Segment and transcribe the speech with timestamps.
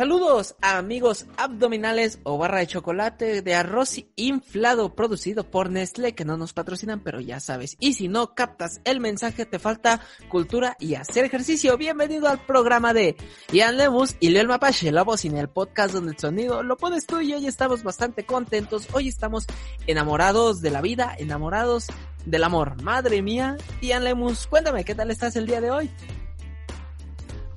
[0.00, 6.38] Saludos amigos abdominales o barra de chocolate de arroz inflado producido por Nestlé que no
[6.38, 7.76] nos patrocinan pero ya sabes.
[7.80, 10.00] Y si no captas el mensaje te falta
[10.30, 11.76] cultura y hacer ejercicio.
[11.76, 13.14] Bienvenido al programa de
[13.52, 17.04] Ian Lemus y Leo Mapache, la voz en el podcast donde el sonido lo pones
[17.06, 18.88] tú y hoy estamos bastante contentos.
[18.94, 19.44] Hoy estamos
[19.86, 21.88] enamorados de la vida, enamorados
[22.24, 22.82] del amor.
[22.82, 25.90] Madre mía, Ian Lemus, cuéntame qué tal estás el día de hoy.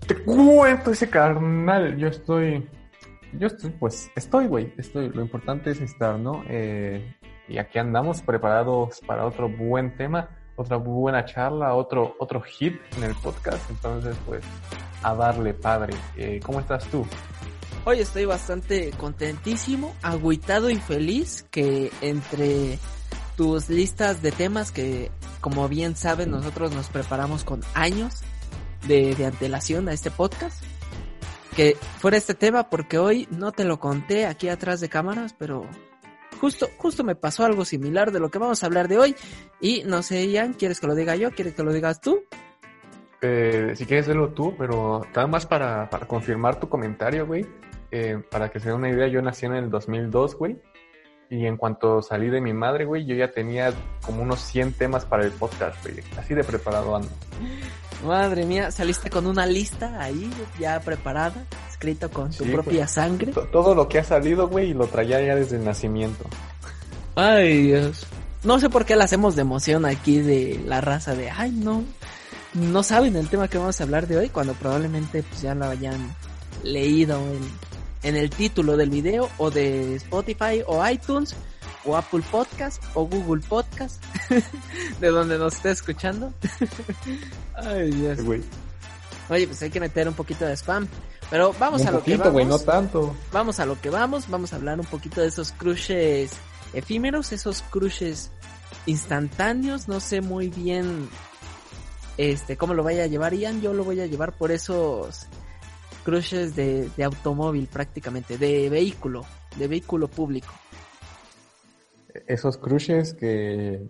[0.07, 1.97] Te cuento ese carnal.
[1.97, 2.67] Yo estoy.
[3.33, 4.73] Yo estoy, pues, estoy, güey.
[4.77, 5.09] Estoy.
[5.09, 6.43] Lo importante es estar, ¿no?
[6.47, 7.15] Eh,
[7.47, 13.03] y aquí andamos preparados para otro buen tema, otra buena charla, otro, otro hit en
[13.03, 13.69] el podcast.
[13.69, 14.43] Entonces, pues,
[15.03, 15.93] a darle, padre.
[16.17, 17.05] Eh, ¿Cómo estás tú?
[17.85, 22.79] Hoy estoy bastante contentísimo, agüitado y feliz que entre
[23.35, 25.11] tus listas de temas que,
[25.41, 28.23] como bien saben, nosotros nos preparamos con años
[28.87, 30.63] de, antelación a este podcast.
[31.55, 35.67] Que fuera este tema porque hoy no te lo conté aquí atrás de cámaras, pero
[36.41, 39.15] justo, justo me pasó algo similar de lo que vamos a hablar de hoy.
[39.61, 41.31] Y no sé, Ian, ¿quieres que lo diga yo?
[41.31, 42.23] ¿Quieres que lo digas tú?
[43.21, 47.45] Eh, si quieres verlo tú, pero nada más para, confirmar tu comentario, güey.
[47.89, 50.57] Eh, para que se dé una idea, yo nací en el 2002, güey.
[51.29, 55.05] Y en cuanto salí de mi madre, güey, yo ya tenía como unos 100 temas
[55.05, 56.03] para el podcast, güey.
[56.17, 57.09] Así de preparado ando.
[58.05, 63.31] Madre mía, saliste con una lista ahí ya preparada, escrito con tu propia sangre.
[63.51, 66.25] Todo lo que ha salido, güey, lo traía ya desde el nacimiento.
[67.15, 68.05] Ay, Dios.
[68.43, 71.83] No sé por qué la hacemos de emoción aquí de la raza de, ay, no,
[72.53, 75.65] no saben el tema que vamos a hablar de hoy cuando probablemente pues ya lo
[75.65, 76.13] hayan
[76.61, 77.39] leído en,
[78.09, 81.35] en el título del video o de Spotify o iTunes
[81.85, 84.03] o Apple Podcast o Google Podcast,
[84.99, 86.33] de donde nos esté escuchando.
[87.55, 88.19] Ay, Dios.
[89.29, 90.87] Oye, pues hay que meter un poquito de spam.
[91.29, 92.45] Pero vamos a lo que vamos.
[92.45, 93.15] no tanto.
[93.31, 94.29] Vamos a lo que vamos.
[94.29, 96.33] Vamos a hablar un poquito de esos crushes
[96.73, 98.31] efímeros, esos crushes
[98.85, 99.87] instantáneos.
[99.87, 101.09] No sé muy bien
[102.17, 103.61] este cómo lo vaya a llevar Ian.
[103.61, 105.25] Yo lo voy a llevar por esos
[106.03, 109.25] crushes de, de automóvil prácticamente, de vehículo,
[109.55, 110.53] de vehículo público
[112.27, 113.87] esos cruces que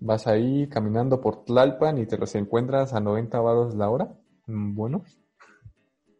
[0.00, 4.08] vas ahí caminando por Tlalpan y te los encuentras a 90 varos la hora.
[4.46, 5.18] Mm, buenos.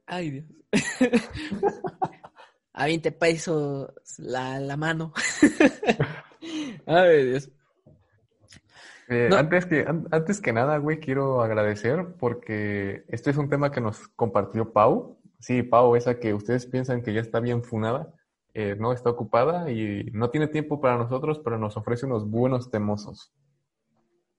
[0.07, 0.47] Ay, Dios.
[2.73, 5.13] a 20 pesos la, la mano.
[6.87, 7.51] Ay, Dios.
[9.09, 13.81] Eh, antes, que, antes que nada, güey, quiero agradecer porque este es un tema que
[13.81, 15.19] nos compartió Pau.
[15.39, 18.13] Sí, Pau, esa que ustedes piensan que ya está bien funada.
[18.59, 22.71] Eh, no está ocupada y no tiene tiempo para nosotros, pero nos ofrece unos buenos
[22.71, 23.31] temosos.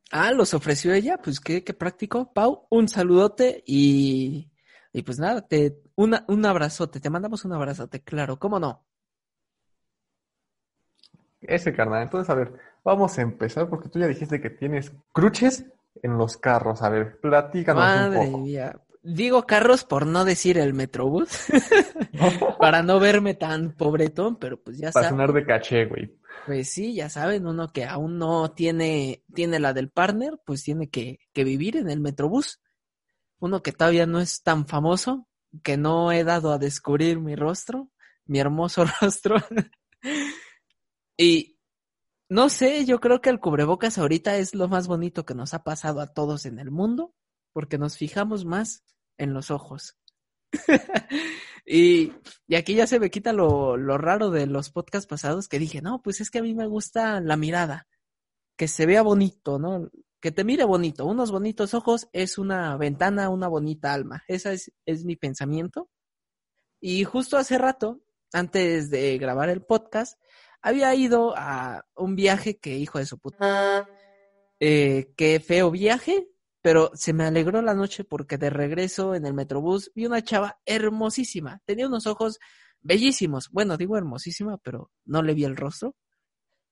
[0.10, 2.34] Ah, los ofreció ella, pues qué, qué práctico.
[2.34, 4.50] Pau, un saludote y,
[4.92, 8.88] y pues nada, te, una, un abrazote, te mandamos un abrazote, claro, ¿cómo no?
[11.40, 12.54] Ese carnal, entonces a ver,
[12.84, 15.68] vamos a empezar porque tú ya dijiste que tienes cruches
[16.02, 18.38] en los carros, a ver, platícanos Madre un poco.
[18.40, 18.82] Mía.
[19.10, 21.30] Digo carros por no decir el Metrobús,
[22.60, 26.14] para no verme tan pobretón, pero pues ya Para sonar de caché, güey.
[26.46, 30.90] Pues sí, ya saben, uno que aún no tiene, tiene la del partner, pues tiene
[30.90, 32.60] que, que vivir en el Metrobús.
[33.40, 35.30] Uno que todavía no es tan famoso,
[35.64, 37.90] que no he dado a descubrir mi rostro,
[38.26, 39.38] mi hermoso rostro.
[41.16, 41.58] y
[42.28, 45.64] no sé, yo creo que el cubrebocas ahorita es lo más bonito que nos ha
[45.64, 47.14] pasado a todos en el mundo,
[47.54, 48.84] porque nos fijamos más
[49.18, 49.98] en los ojos.
[51.66, 52.14] y,
[52.48, 55.82] y, aquí ya se me quita lo, lo, raro de los podcasts pasados que dije,
[55.82, 57.88] no, pues es que a mí me gusta la mirada,
[58.56, 59.90] que se vea bonito, ¿no?
[60.20, 61.06] Que te mire bonito.
[61.06, 64.24] Unos bonitos ojos es una ventana, una bonita alma.
[64.28, 65.90] Ese es, es mi pensamiento.
[66.80, 68.02] Y justo hace rato,
[68.34, 70.20] antes de grabar el podcast,
[70.62, 73.88] había ido a un viaje que, hijo de su puta,
[74.60, 76.28] eh, qué feo viaje,
[76.68, 80.60] pero se me alegró la noche porque de regreso en el Metrobús vi una chava
[80.66, 81.62] hermosísima.
[81.64, 82.40] Tenía unos ojos
[82.82, 83.50] bellísimos.
[83.52, 85.96] Bueno, digo hermosísima, pero no le vi el rostro.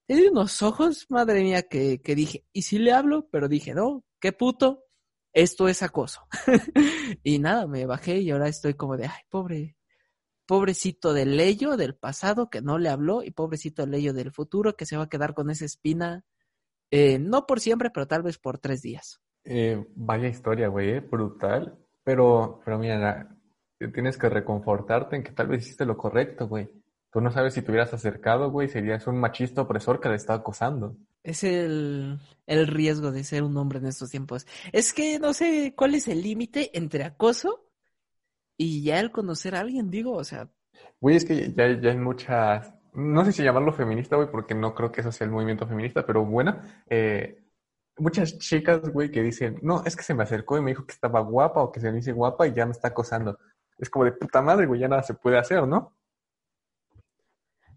[0.05, 3.29] Tenía unos ojos, madre mía, que, que dije, ¿y si le hablo?
[3.31, 4.83] Pero dije, no, qué puto,
[5.31, 6.27] esto es acoso.
[7.23, 9.77] y nada, me bajé y ahora estoy como de, ay, pobre,
[10.45, 14.75] pobrecito del Leyo del pasado que no le habló y pobrecito del Leyo del futuro
[14.75, 16.25] que se va a quedar con esa espina,
[16.91, 19.21] eh, no por siempre, pero tal vez por tres días.
[19.45, 21.77] Eh, vaya historia, güey, eh, brutal.
[22.03, 23.37] Pero, pero mira,
[23.93, 26.69] tienes que reconfortarte en que tal vez hiciste lo correcto, güey.
[27.11, 30.33] Tú no sabes si te hubieras acercado, güey, serías un machista opresor que le está
[30.35, 30.97] acosando.
[31.23, 34.45] Es el, el riesgo de ser un hombre en estos tiempos.
[34.71, 37.65] Es que no sé cuál es el límite entre acoso
[38.57, 40.49] Y ya el conocer a alguien, digo, o sea,
[40.99, 44.73] Güey, es que ya, ya hay muchas, no sé si llamarlo feminista, güey, porque no
[44.73, 46.59] creo que eso sea el movimiento feminista, pero bueno,
[46.89, 47.44] eh,
[47.97, 50.93] muchas chicas, güey, que dicen, no, es que se me acercó y me dijo que
[50.93, 53.39] estaba guapa o que se me dice guapa y ya me está acosando.
[53.77, 55.93] Es como de puta madre, güey, ya nada se puede hacer, ¿no?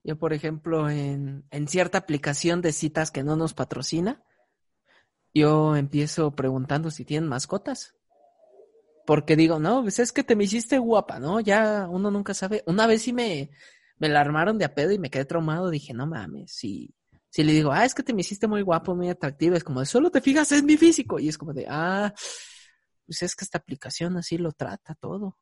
[0.05, 4.23] yo por ejemplo, en, en cierta aplicación de citas que no nos patrocina,
[5.35, 7.95] yo empiezo preguntando si tienen mascotas.
[9.07, 11.41] Porque digo, no, pues es que te me hiciste guapa, ¿no?
[11.41, 12.63] Ya uno nunca sabe.
[12.67, 13.51] Una vez sí me,
[13.99, 15.69] me la armaron de a pedo y me quedé traumado.
[15.69, 16.95] Dije, no mames, si,
[17.39, 19.79] si le digo, ah, es que te me hiciste muy guapo, muy atractivo, es como
[19.79, 21.21] de, solo te fijas en mi físico.
[21.21, 22.13] Y es como de, ah,
[23.07, 25.37] pues es que esta aplicación así lo trata todo.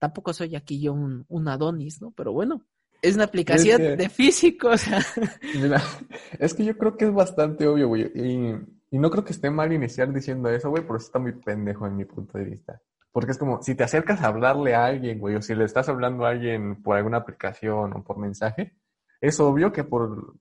[0.00, 2.10] Tampoco soy aquí yo un, un Adonis, ¿no?
[2.10, 2.66] Pero bueno,
[3.00, 4.98] es una aplicación que- de físico, o sea.
[5.54, 5.80] Mira,
[6.40, 8.50] es que yo creo que es bastante obvio, güey, y,
[8.90, 11.96] y no creo que esté mal iniciar diciendo eso, güey, pero está muy pendejo en
[11.96, 12.82] mi punto de vista.
[13.12, 15.88] Porque es como, si te acercas a hablarle a alguien, güey, o si le estás
[15.88, 18.74] hablando a alguien por alguna aplicación o por mensaje,
[19.20, 20.34] es obvio que por,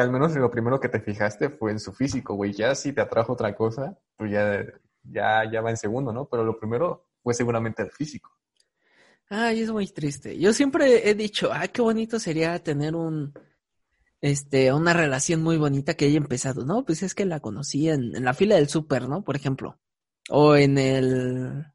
[0.00, 2.52] que al menos lo primero que te fijaste fue en su físico, güey.
[2.52, 4.64] Ya si te atrajo otra cosa, pues ya,
[5.02, 6.26] ya, ya va en segundo, ¿no?
[6.26, 8.30] Pero lo primero fue seguramente el físico.
[9.28, 10.38] Ay, es muy triste.
[10.38, 13.34] Yo siempre he dicho, ay, qué bonito sería tener un,
[14.22, 16.84] este, una relación muy bonita que haya empezado, ¿no?
[16.84, 19.22] Pues es que la conocí en, en la fila del súper, ¿no?
[19.22, 19.78] Por ejemplo.
[20.30, 21.66] O en el,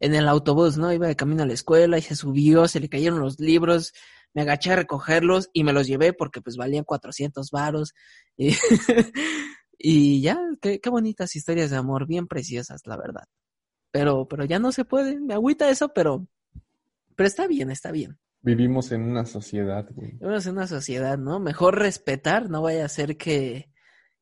[0.00, 0.92] en el autobús, ¿no?
[0.92, 3.94] Iba de camino a la escuela y se subió, se le cayeron los libros,
[4.34, 7.94] me agaché a recogerlos y me los llevé porque pues valían 400 varos.
[9.76, 13.24] Y, y ya, qué, qué bonitas historias de amor, bien preciosas, la verdad.
[13.90, 16.26] Pero, pero ya no se puede, me agüita eso, pero,
[17.14, 18.18] pero está bien, está bien.
[18.40, 20.12] Vivimos en una sociedad, güey.
[20.12, 21.38] Vivimos en una sociedad, ¿no?
[21.38, 23.70] Mejor respetar, no vaya a ser que,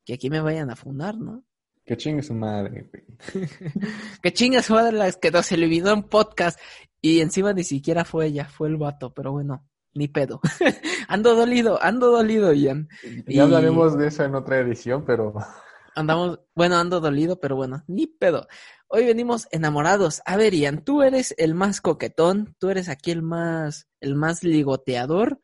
[0.04, 1.44] que aquí me vayan a fundar, ¿no?
[1.84, 3.48] Que chingue su madre, güey.
[4.22, 6.58] Que chingas madre las que no se le olvidó en podcast
[7.00, 10.40] y encima ni siquiera fue ella, fue el vato, pero bueno, ni pedo.
[11.08, 12.88] ando dolido, ando dolido, Ian.
[13.26, 15.34] Y- Ya hablaremos de eso en otra edición, pero
[15.94, 18.46] Andamos, bueno, ando dolido, pero bueno, ni pedo.
[18.88, 20.22] Hoy venimos enamorados.
[20.24, 24.42] A ver, Ian, tú eres el más coquetón, tú eres aquí el más, el más
[24.42, 25.38] ligoteador.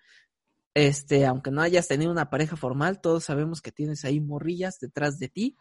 [0.75, 5.19] Este, aunque no hayas tenido una pareja formal, todos sabemos que tienes ahí morrillas detrás
[5.19, 5.57] de ti.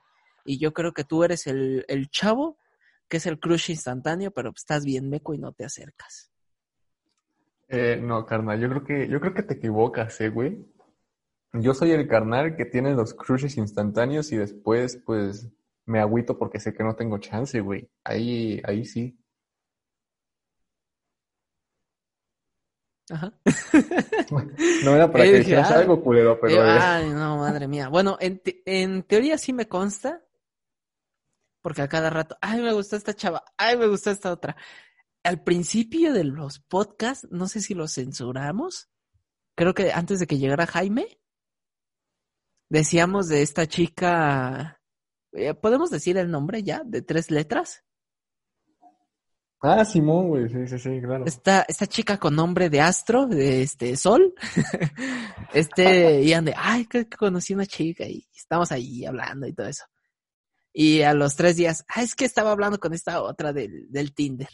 [0.45, 2.57] Y yo creo que tú eres el, el chavo,
[3.09, 6.31] que es el crush instantáneo, pero estás bien meco y no te acercas.
[7.69, 10.65] Eh, no, carnal, yo creo que, yo creo que te equivocas, eh, güey.
[11.53, 15.49] Yo soy el carnal que tiene los crushes instantáneos y después, pues,
[15.85, 17.89] me agüito porque sé que no tengo chance, güey.
[18.05, 19.17] Ahí, ahí sí.
[23.09, 23.33] Ajá.
[24.83, 27.37] No era para Eh, que dije, dijeras ah, algo, culero, pero Eh, eh, Ay, no,
[27.37, 27.89] madre mía.
[27.89, 30.21] Bueno, en, te- en teoría sí me consta,
[31.61, 34.55] porque a cada rato, ay, me gustó esta chava, ay, me gustó esta otra.
[35.23, 38.89] Al principio de los podcasts, no sé si los censuramos,
[39.55, 41.19] creo que antes de que llegara Jaime,
[42.69, 44.81] decíamos de esta chica,
[45.33, 46.83] eh, ¿podemos decir el nombre ya?
[46.85, 47.83] De tres letras.
[49.59, 51.25] Ah, Simón, güey, sí, sí, sí, claro.
[51.25, 54.35] Esta, esta chica con nombre de astro, de este sol,
[55.53, 59.67] este, y ande, ay, que, que conocí una chica y estamos ahí hablando y todo
[59.67, 59.85] eso.
[60.71, 64.13] Y a los tres días, ah, es que estaba hablando con esta otra del, del
[64.13, 64.49] Tinder.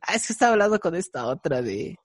[0.00, 1.98] Ah, es que estaba hablando con esta otra de,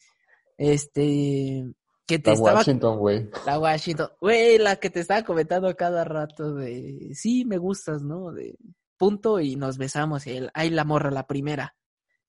[0.57, 1.73] este,
[2.05, 3.29] que te La estaba, Washington, güey.
[3.45, 8.31] la Washington, güey, la que te estaba comentando cada rato de, sí, me gustas, ¿no?
[8.31, 8.57] De
[8.97, 11.75] punto y nos besamos y él, ay, la morra, la primera,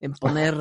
[0.01, 0.55] en poner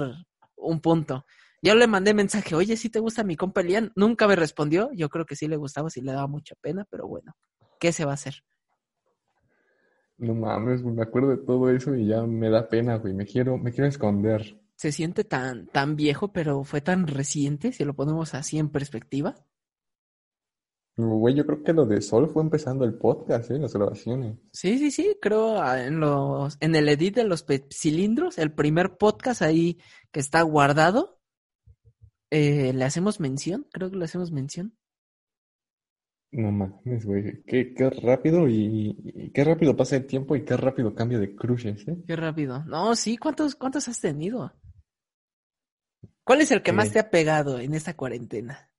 [0.56, 1.26] un punto.
[1.62, 3.92] Yo le mandé mensaje, oye, si te gusta mi compa Elian?
[3.96, 7.08] Nunca me respondió, yo creo que sí le gustaba, sí le daba mucha pena, pero
[7.08, 7.36] bueno,
[7.80, 8.44] ¿qué se va a hacer?
[10.18, 13.14] No mames, me acuerdo de todo eso y ya me da pena, güey.
[13.14, 14.62] Me quiero, me quiero esconder.
[14.75, 19.36] Se siente tan, tan viejo, pero fue tan reciente, si lo ponemos así en perspectiva.
[20.98, 23.60] Güey, yo creo que lo de Sol fue empezando el podcast, ¿eh?
[23.60, 24.38] Las grabaciones.
[24.53, 28.96] Sí, sí, sí, creo ah, en los, en el edit de los cilindros, el primer
[28.98, 29.77] podcast ahí
[30.12, 31.20] que está guardado,
[32.32, 34.77] eh, le hacemos mención, creo que le hacemos mención.
[36.32, 37.44] No mames, güey.
[37.44, 41.36] Qué, qué rápido y, y qué rápido pasa el tiempo y qué rápido cambio de
[41.36, 41.98] crushes, ¿eh?
[42.08, 42.63] Qué rápido.
[42.65, 44.53] No, sí, ¿cuántos, cuántos has tenido?
[46.25, 48.70] ¿Cuál es el que más te ha pegado en esta cuarentena?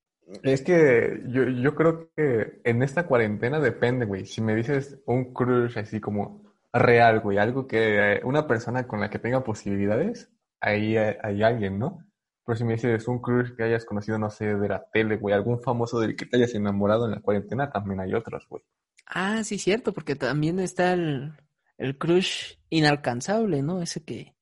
[0.42, 4.26] Es que yo, yo creo que en esta cuarentena depende, güey.
[4.26, 9.00] Si me dices un crush así como real, güey, algo que eh, una persona con
[9.00, 10.28] la que tenga posibilidades,
[10.60, 12.04] ahí hay, hay alguien, ¿no?
[12.44, 15.32] Pero si me dices un crush que hayas conocido, no sé, de la tele, güey,
[15.32, 18.64] algún famoso del que te hayas enamorado en la cuarentena, también hay otros, güey.
[19.06, 21.32] Ah, sí, cierto, porque también está el,
[21.78, 23.82] el crush inalcanzable, ¿no?
[23.82, 24.34] Ese que,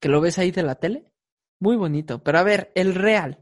[0.00, 1.09] que lo ves ahí de la tele.
[1.60, 2.22] Muy bonito.
[2.22, 3.38] Pero a ver, el real.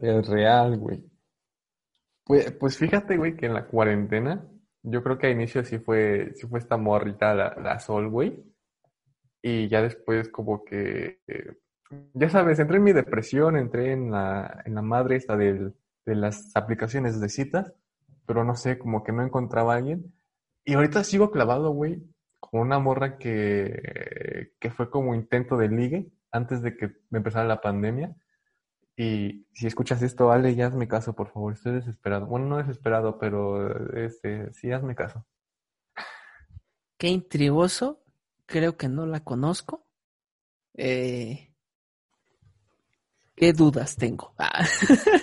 [0.00, 1.02] El real, güey.
[2.24, 4.46] Pues, pues fíjate, güey, que en la cuarentena,
[4.82, 8.44] yo creo que a inicio sí fue, sí fue esta morrita la, la Sol, güey.
[9.40, 11.20] Y ya después como que,
[12.12, 15.72] ya sabes, entré en mi depresión, entré en la, en la madre esta de
[16.06, 17.72] las aplicaciones de citas,
[18.26, 20.12] pero no sé, como que no encontraba a alguien.
[20.64, 22.02] Y ahorita sigo clavado, güey,
[22.40, 27.60] con una morra que, que fue como intento de ligue antes de que empezara la
[27.60, 28.14] pandemia.
[28.96, 31.52] Y si escuchas esto, Ale, ya hazme caso, por favor.
[31.52, 32.26] Estoy desesperado.
[32.26, 35.24] Bueno, no desesperado, pero este, sí, hazme caso.
[36.96, 38.02] Qué intrigoso.
[38.46, 39.86] Creo que no la conozco.
[40.74, 41.54] Eh,
[43.36, 44.34] ¿Qué dudas tengo?
[44.36, 44.64] Ah.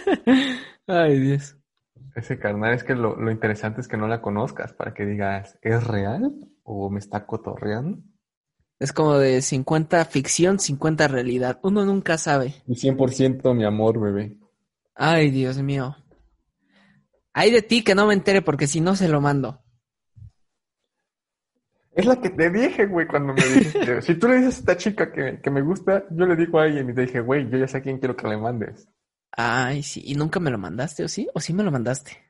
[0.87, 1.57] Ay, Dios.
[2.15, 5.59] Ese carnal es que lo, lo interesante es que no la conozcas para que digas,
[5.61, 6.33] ¿es real
[6.65, 7.99] o me está cotorreando?
[8.77, 11.59] Es como de 50 ficción, 50 realidad.
[11.63, 12.55] Uno nunca sabe.
[12.67, 14.35] Y 100% mi amor, bebé.
[14.93, 15.95] Ay, Dios mío.
[17.33, 19.61] Hay de ti que no me entere porque si no se lo mando.
[21.93, 24.01] Es la que te dije, güey, cuando me dijiste.
[24.01, 26.63] si tú le dices a esta chica que, que me gusta, yo le digo a
[26.63, 28.89] alguien y te dije, güey, yo ya sé a quién quiero que le mandes.
[29.31, 30.01] Ay, sí.
[30.05, 31.29] ¿Y nunca me lo mandaste o sí?
[31.33, 32.24] ¿O sí me lo mandaste?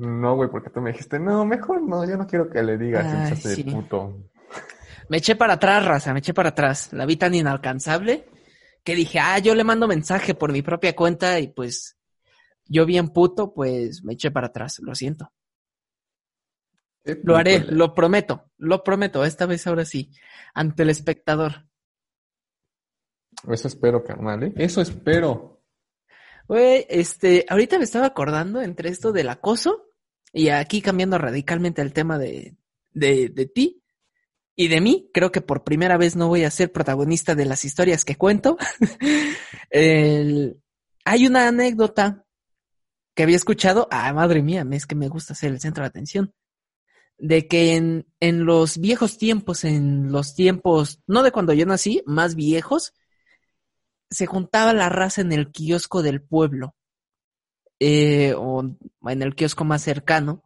[0.00, 3.04] No, güey, porque tú me dijiste, no, mejor no, yo no quiero que le digas,
[3.04, 3.62] Ay, sí.
[3.62, 4.30] de puto.
[5.10, 6.90] Me eché para atrás, raza, me eché para atrás.
[6.94, 8.26] La vi tan inalcanzable
[8.82, 11.98] que dije, ah, yo le mando mensaje por mi propia cuenta y pues
[12.64, 14.78] yo bien puto, pues me eché para atrás.
[14.80, 15.30] Lo siento.
[17.22, 19.22] Lo haré, lo prometo, lo prometo.
[19.22, 20.12] Esta vez ahora sí,
[20.54, 21.66] ante el espectador.
[23.50, 24.52] Eso espero, carnal, ¿eh?
[24.56, 25.60] Eso espero.
[26.48, 29.89] Güey, este, ahorita me estaba acordando entre esto del acoso
[30.32, 32.56] y aquí cambiando radicalmente el tema de,
[32.92, 33.82] de, de ti
[34.56, 35.10] y de mí.
[35.12, 38.56] Creo que por primera vez no voy a ser protagonista de las historias que cuento.
[39.72, 42.24] Hay una anécdota
[43.14, 43.88] que había escuchado.
[43.90, 46.34] Ah, madre mía, es que me gusta ser el centro de atención.
[47.18, 52.02] De que en, en los viejos tiempos, en los tiempos, no de cuando yo nací,
[52.06, 52.94] más viejos,
[54.10, 56.74] se juntaba la raza en el kiosco del pueblo,
[57.80, 60.44] eh, o en el kiosco más cercano,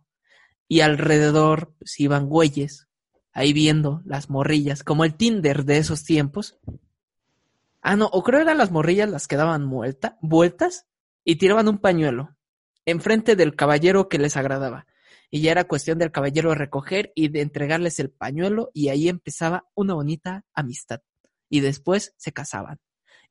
[0.68, 2.88] y alrededor pues, iban güeyes,
[3.32, 6.58] ahí viendo las morrillas, como el Tinder de esos tiempos.
[7.82, 10.86] Ah, no, o creo eran las morrillas las que daban vuelta, vueltas
[11.22, 12.34] y tiraban un pañuelo
[12.86, 14.86] enfrente del caballero que les agradaba.
[15.30, 19.66] Y ya era cuestión del caballero recoger y de entregarles el pañuelo y ahí empezaba
[19.74, 21.00] una bonita amistad.
[21.48, 22.78] Y después se casaban.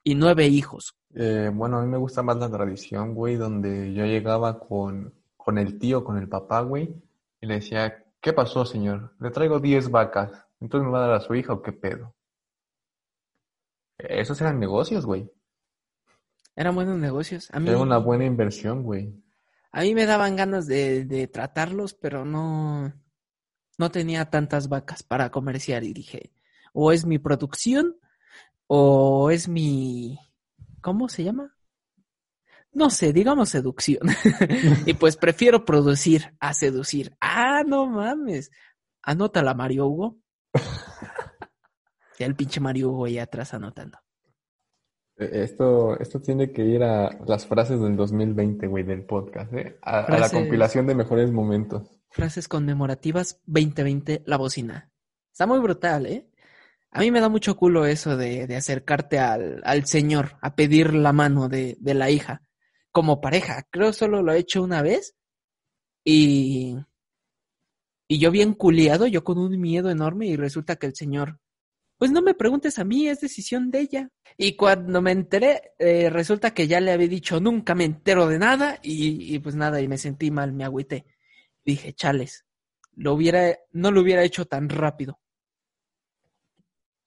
[0.04, 0.96] Y nueve hijos.
[1.16, 5.58] Eh, bueno, a mí me gusta más la tradición, güey, donde yo llegaba con, con
[5.58, 6.96] el tío, con el papá, güey,
[7.40, 9.14] y le decía, ¿qué pasó, señor?
[9.20, 12.14] Le traigo 10 vacas, ¿entonces me va a dar a su hija o qué pedo?
[13.98, 15.32] Esos eran negocios, güey.
[16.56, 17.50] Eran buenos negocios.
[17.52, 19.14] A mí, Era una buena inversión, güey.
[19.72, 22.94] a mí me daban ganas de, de tratarlos, pero no,
[23.78, 26.32] no tenía tantas vacas para comerciar y dije,
[26.74, 27.98] o es mi producción
[28.68, 30.18] o es mi,
[30.84, 31.56] ¿cómo se llama?
[32.72, 34.02] No sé, digamos seducción.
[34.86, 37.16] y pues prefiero producir a seducir.
[37.22, 38.52] Ah, no mames.
[39.02, 40.18] Anótala, Mario Hugo.
[42.20, 43.98] Ya el pinche Mario Hugo ahí atrás anotando.
[45.18, 49.78] Eh, Esto, esto tiene que ir a las frases del 2020, güey, del podcast, ¿eh?
[49.82, 52.00] A, a la compilación de mejores momentos.
[52.10, 54.92] Frases conmemorativas 2020, la bocina.
[55.32, 56.30] Está muy brutal, ¿eh?
[56.96, 60.94] A mí me da mucho culo eso de, de acercarte al, al señor a pedir
[60.94, 62.44] la mano de, de la hija
[62.92, 63.64] como pareja.
[63.72, 65.16] Creo solo lo he hecho una vez
[66.06, 66.76] y,
[68.08, 71.40] y yo bien culiado, yo con un miedo enorme y resulta que el señor,
[71.98, 74.10] pues no me preguntes a mí, es decisión de ella.
[74.38, 78.38] Y cuando me enteré, eh, resulta que ya le había dicho, nunca me entero de
[78.38, 81.06] nada y, y pues nada, y me sentí mal, me agüité.
[81.66, 82.46] Dije, chales,
[82.94, 85.23] lo hubiera, no lo hubiera hecho tan rápido.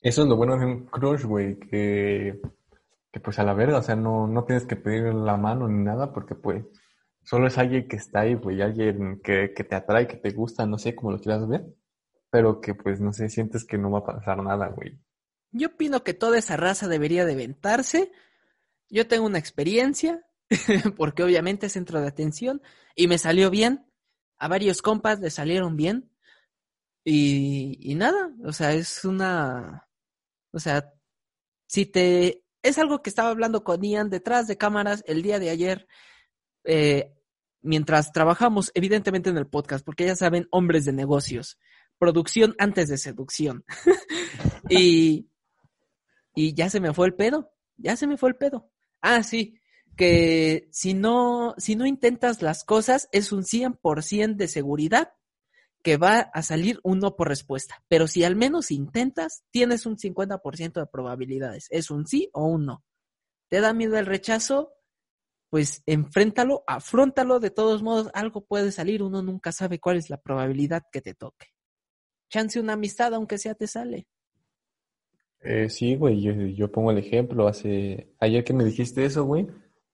[0.06, 2.40] Eso es lo bueno de un crush, güey, que,
[3.10, 5.82] que pues a la verga, o sea, no, no tienes que pedir la mano ni
[5.82, 6.64] nada porque pues
[7.24, 10.64] solo es alguien que está ahí, güey, alguien que, que te atrae, que te gusta,
[10.64, 11.66] no sé cómo lo quieras ver,
[12.30, 14.96] pero que pues no sé, sientes que no va a pasar nada, güey.
[15.50, 18.12] Yo opino que toda esa raza debería de ventarse.
[18.88, 20.24] Yo tengo una experiencia,
[20.96, 22.62] porque obviamente es centro de atención,
[22.94, 23.84] y me salió bien.
[24.38, 26.12] A varios compas le salieron bien.
[27.02, 29.85] Y, y nada, o sea, es una...
[30.56, 30.90] O sea,
[31.66, 32.42] si te...
[32.62, 35.86] Es algo que estaba hablando con Ian detrás de cámaras el día de ayer,
[36.64, 37.12] eh,
[37.60, 41.58] mientras trabajamos, evidentemente en el podcast, porque ya saben, hombres de negocios.
[41.98, 43.66] Producción antes de seducción.
[44.70, 45.28] y,
[46.34, 48.72] y ya se me fue el pedo, ya se me fue el pedo.
[49.02, 49.60] Ah, sí,
[49.94, 55.12] que si no, si no intentas las cosas es un 100% de seguridad
[55.86, 57.80] que va a salir uno por respuesta.
[57.86, 61.68] Pero si al menos intentas, tienes un 50% de probabilidades.
[61.70, 62.84] Es un sí o un no.
[63.48, 64.72] ¿Te da miedo el rechazo?
[65.48, 67.38] Pues enfréntalo, afrontalo.
[67.38, 69.00] De todos modos, algo puede salir.
[69.00, 71.50] Uno nunca sabe cuál es la probabilidad que te toque.
[72.30, 74.08] Chance una amistad, aunque sea, te sale.
[75.38, 77.46] Eh, sí, güey, yo, yo, pongo el ejemplo.
[77.46, 79.46] Hace ayer que me dijiste eso, güey,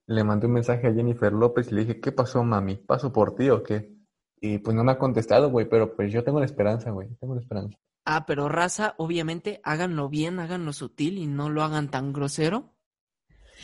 [0.06, 2.76] le mandé un mensaje a Jennifer López y le dije, ¿qué pasó, mami?
[2.76, 4.01] ¿Paso por ti o qué?
[4.44, 7.37] Y pues no me ha contestado, güey, pero pues yo tengo la esperanza, güey, tengo
[7.37, 7.78] la esperanza.
[8.04, 12.75] Ah, pero raza, obviamente, háganlo bien, háganlo sutil y no lo hagan tan grosero.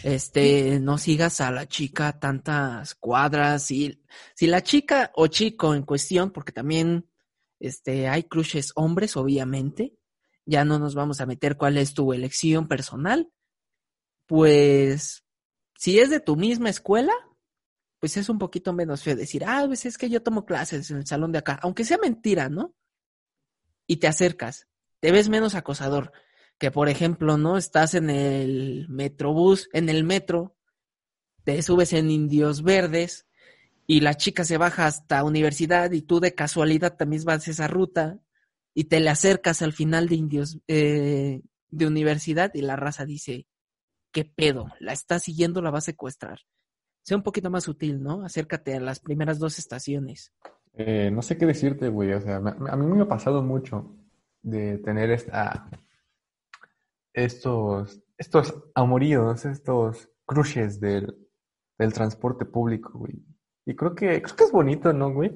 [0.05, 3.69] Este, no sigas a la chica tantas cuadras.
[3.73, 4.05] Y,
[4.35, 7.11] si la chica o chico en cuestión, porque también
[7.59, 9.97] este, hay crushes hombres, obviamente,
[10.47, 13.33] ya no nos vamos a meter cuál es tu elección personal.
[14.27, 15.25] Pues,
[15.77, 17.13] si es de tu misma escuela,
[18.01, 20.99] pues es un poquito menos feo decir, ah, pues es que yo tomo clases en
[20.99, 22.75] el salón de acá, aunque sea mentira, ¿no?
[23.87, 24.69] Y te acercas,
[25.01, 26.13] te ves menos acosador,
[26.59, 27.57] que por ejemplo, ¿no?
[27.57, 30.57] Estás en el metrobús, en el metro,
[31.45, 33.27] te subes en Indios Verdes
[33.87, 38.21] y la chica se baja hasta universidad y tú de casualidad también vas esa ruta
[38.75, 43.47] y te le acercas al final de Indios, eh, de universidad y la raza dice,
[44.13, 44.67] ¿qué pedo?
[44.79, 45.63] ¿La está siguiendo?
[45.63, 46.41] ¿La va a secuestrar?
[47.09, 48.23] Sea un poquito más sutil, ¿no?
[48.23, 50.35] Acércate a las primeras dos estaciones.
[50.75, 52.13] Eh, no sé qué decirte, güey.
[52.13, 53.97] O sea, a mí me ha pasado mucho
[54.43, 55.71] de tener esta,
[57.15, 61.17] estos, estos amoríos, estos crushes del,
[61.79, 63.25] del transporte público, güey.
[63.65, 65.33] Y creo que, creo que es bonito, ¿no, güey?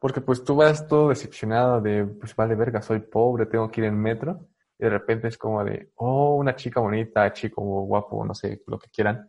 [0.00, 3.86] Porque pues tú vas todo decepcionado de, pues vale verga, soy pobre, tengo que ir
[3.86, 4.48] en metro.
[4.80, 8.80] Y de repente es como de, oh, una chica bonita, chico guapo, no sé, lo
[8.80, 9.28] que quieran.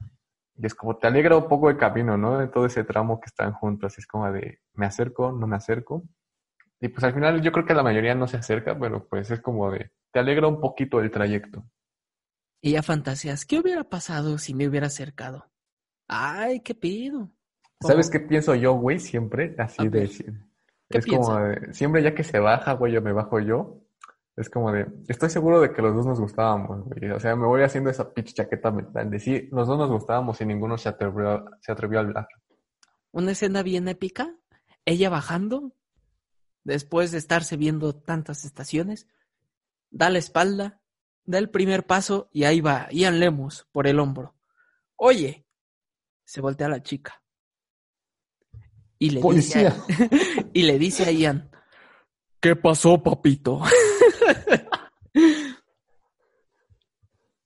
[0.57, 2.37] Y es como te alegra un poco el camino, ¿no?
[2.39, 3.97] De todo ese tramo que están juntos.
[3.97, 6.03] Es como de, me acerco, no me acerco.
[6.79, 9.41] Y pues al final yo creo que la mayoría no se acerca, pero pues es
[9.41, 11.65] como de, te alegra un poquito el trayecto.
[12.61, 15.49] Y ya fantasías, ¿qué hubiera pasado si me hubiera acercado?
[16.07, 17.31] Ay, ¿qué pido?
[17.81, 18.99] ¿Sabes qué pienso yo, güey?
[18.99, 20.03] Siempre, así de...
[20.89, 23.84] es como de, siempre ya que se baja, güey, yo me bajo yo.
[24.37, 27.09] Es como de, estoy seguro de que los dos nos gustábamos, güey.
[27.11, 30.41] O sea, me voy haciendo esa pitch chaqueta mental de sí, los dos nos gustábamos
[30.41, 32.27] y ninguno se atrevió, se atrevió a hablar.
[33.11, 34.35] Una escena bien épica,
[34.83, 35.73] ella bajando,
[36.65, 39.07] después de estarse viendo tantas estaciones,
[39.89, 40.81] da la espalda,
[41.23, 44.35] da el primer paso y ahí va Ian Lemus por el hombro.
[44.97, 45.47] Oye,
[46.25, 47.21] se voltea a la chica.
[48.99, 49.73] Y le, Dice
[50.53, 51.49] y le dice a Ian,
[52.41, 53.61] ¿qué pasó, papito?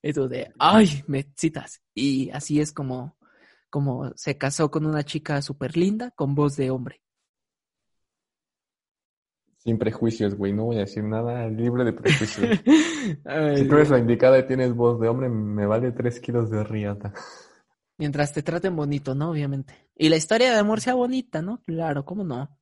[0.01, 1.81] Eso de, ay, me citas.
[1.93, 3.17] Y así es como,
[3.69, 7.01] como se casó con una chica súper linda con voz de hombre.
[9.57, 12.59] Sin prejuicios, güey, no voy a decir nada libre de prejuicios.
[13.55, 16.63] si tú eres la indicada y tienes voz de hombre, me vale tres kilos de
[16.63, 17.13] riata.
[17.97, 19.31] Mientras te traten bonito, ¿no?
[19.31, 19.89] Obviamente.
[19.97, 21.61] Y la historia de amor sea bonita, ¿no?
[21.65, 22.57] Claro, ¿cómo no?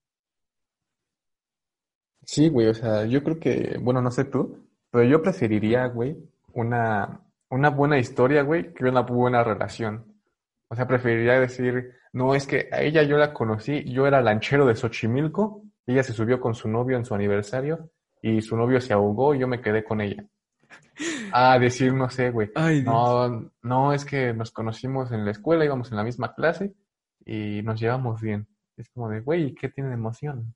[2.28, 6.18] Sí, güey, o sea, yo creo que, bueno, no sé tú, pero yo preferiría, güey,
[6.54, 10.06] una, una buena historia, güey, que una buena relación.
[10.68, 14.66] O sea, preferiría decir, no, es que a ella yo la conocí, yo era lanchero
[14.66, 18.92] de Xochimilco, ella se subió con su novio en su aniversario y su novio se
[18.92, 20.26] ahogó y yo me quedé con ella.
[21.32, 22.50] Ah, decir, no sé, güey.
[22.84, 26.74] no, no, es que nos conocimos en la escuela, íbamos en la misma clase
[27.26, 28.48] y nos llevamos bien.
[28.76, 30.54] Es como de, güey, ¿qué tiene de emoción?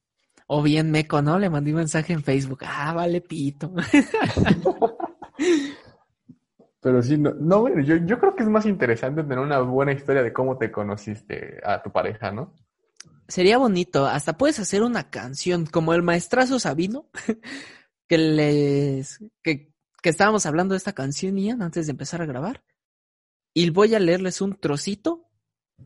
[0.54, 1.40] O bien meco, ¿no?
[1.40, 2.60] Le mandé un mensaje en Facebook.
[2.66, 3.74] Ah, vale, pito.
[6.82, 10.22] Pero sí, no, no yo, yo creo que es más interesante tener una buena historia
[10.22, 12.54] de cómo te conociste a tu pareja, ¿no?
[13.30, 17.06] Sería bonito, hasta puedes hacer una canción como el maestrazo Sabino,
[18.10, 22.62] que les, que, que estábamos hablando de esta canción, Ian, antes de empezar a grabar.
[23.54, 25.30] Y voy a leerles un trocito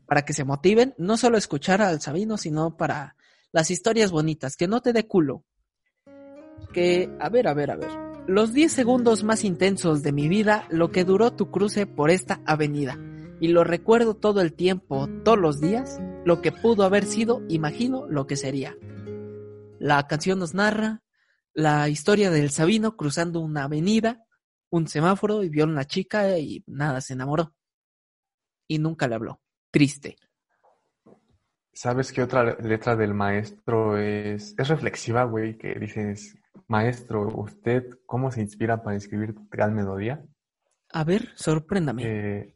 [0.07, 3.14] para que se motiven, no solo a escuchar al Sabino, sino para
[3.55, 5.45] las historias bonitas, que no te dé culo.
[6.73, 7.89] Que, a ver, a ver, a ver.
[8.27, 12.41] Los 10 segundos más intensos de mi vida, lo que duró tu cruce por esta
[12.45, 12.99] avenida.
[13.39, 18.05] Y lo recuerdo todo el tiempo, todos los días, lo que pudo haber sido, imagino
[18.09, 18.75] lo que sería.
[19.79, 21.01] La canción nos narra
[21.53, 24.25] la historia del Sabino cruzando una avenida,
[24.69, 27.55] un semáforo y vio a una chica y nada, se enamoró.
[28.67, 29.39] Y nunca le habló.
[29.71, 30.17] Triste.
[31.75, 35.57] ¿Sabes qué otra letra del maestro es, es reflexiva, güey?
[35.57, 36.37] Que dices,
[36.69, 40.25] maestro, ¿usted cómo se inspira para escribir tal melodía?
[40.93, 42.03] A ver, sorpréndame.
[42.05, 42.55] Eh,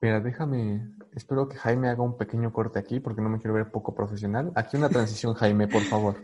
[0.00, 3.70] mira, déjame, espero que Jaime haga un pequeño corte aquí porque no me quiero ver
[3.70, 4.50] poco profesional.
[4.56, 6.16] Aquí una transición, Jaime, por favor.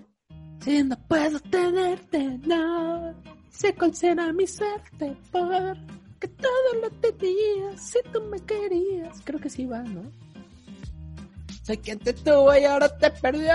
[0.58, 3.14] Si no puedo tenerte, no.
[3.78, 9.20] Cuál será mi suerte, porque todo lo tenías si tú me querías.
[9.24, 10.02] Creo que sí va, ¿no?
[11.64, 13.55] Sé quien te tuvo y ahora te perdió.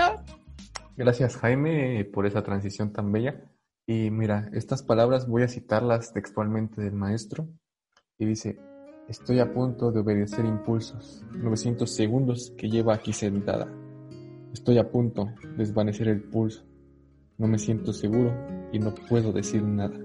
[0.96, 3.40] Gracias, Jaime, por esa transición tan bella.
[3.86, 7.46] Y mira, estas palabras voy a citarlas textualmente del maestro.
[8.18, 8.58] Y dice,
[9.08, 13.72] estoy a punto de obedecer impulsos, 900 segundos que lleva aquí sentada.
[14.52, 16.64] Estoy a punto de desvanecer el pulso.
[17.38, 18.34] No me siento seguro
[18.72, 19.96] y no puedo decir nada.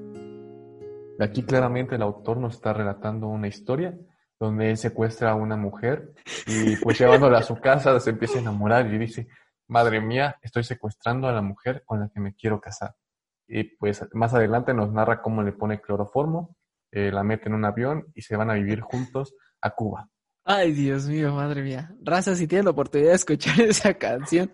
[1.19, 3.97] Aquí claramente el autor nos está relatando una historia
[4.39, 6.13] donde él secuestra a una mujer
[6.47, 9.27] y pues llevándola a su casa se empieza a enamorar y dice,
[9.67, 12.95] madre mía, estoy secuestrando a la mujer con la que me quiero casar.
[13.47, 16.55] Y pues más adelante nos narra cómo le pone cloroformo,
[16.91, 20.09] eh, la mete en un avión y se van a vivir juntos a Cuba.
[20.43, 21.95] Ay, Dios mío, madre mía.
[22.01, 24.51] Raza, si tienen la oportunidad de escuchar esa canción,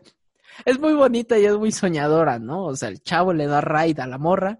[0.66, 2.66] es muy bonita y es muy soñadora, ¿no?
[2.66, 4.60] O sea, el chavo le da raid a la morra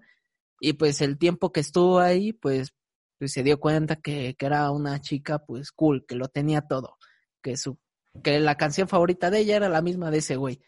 [0.60, 2.74] y pues el tiempo que estuvo ahí, pues,
[3.22, 6.98] pues se dio cuenta que, que, era una chica, pues, cool, que lo tenía todo,
[7.40, 7.78] que su,
[8.20, 10.60] que la canción favorita de ella era la misma de ese güey.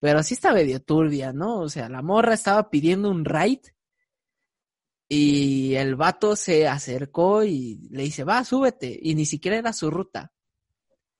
[0.00, 1.60] Pero así está medio turbia, ¿no?
[1.60, 3.60] O sea, la morra estaba pidiendo un raid
[5.08, 8.98] y el vato se acercó y le dice, va, súbete.
[9.00, 10.32] Y ni siquiera era su ruta.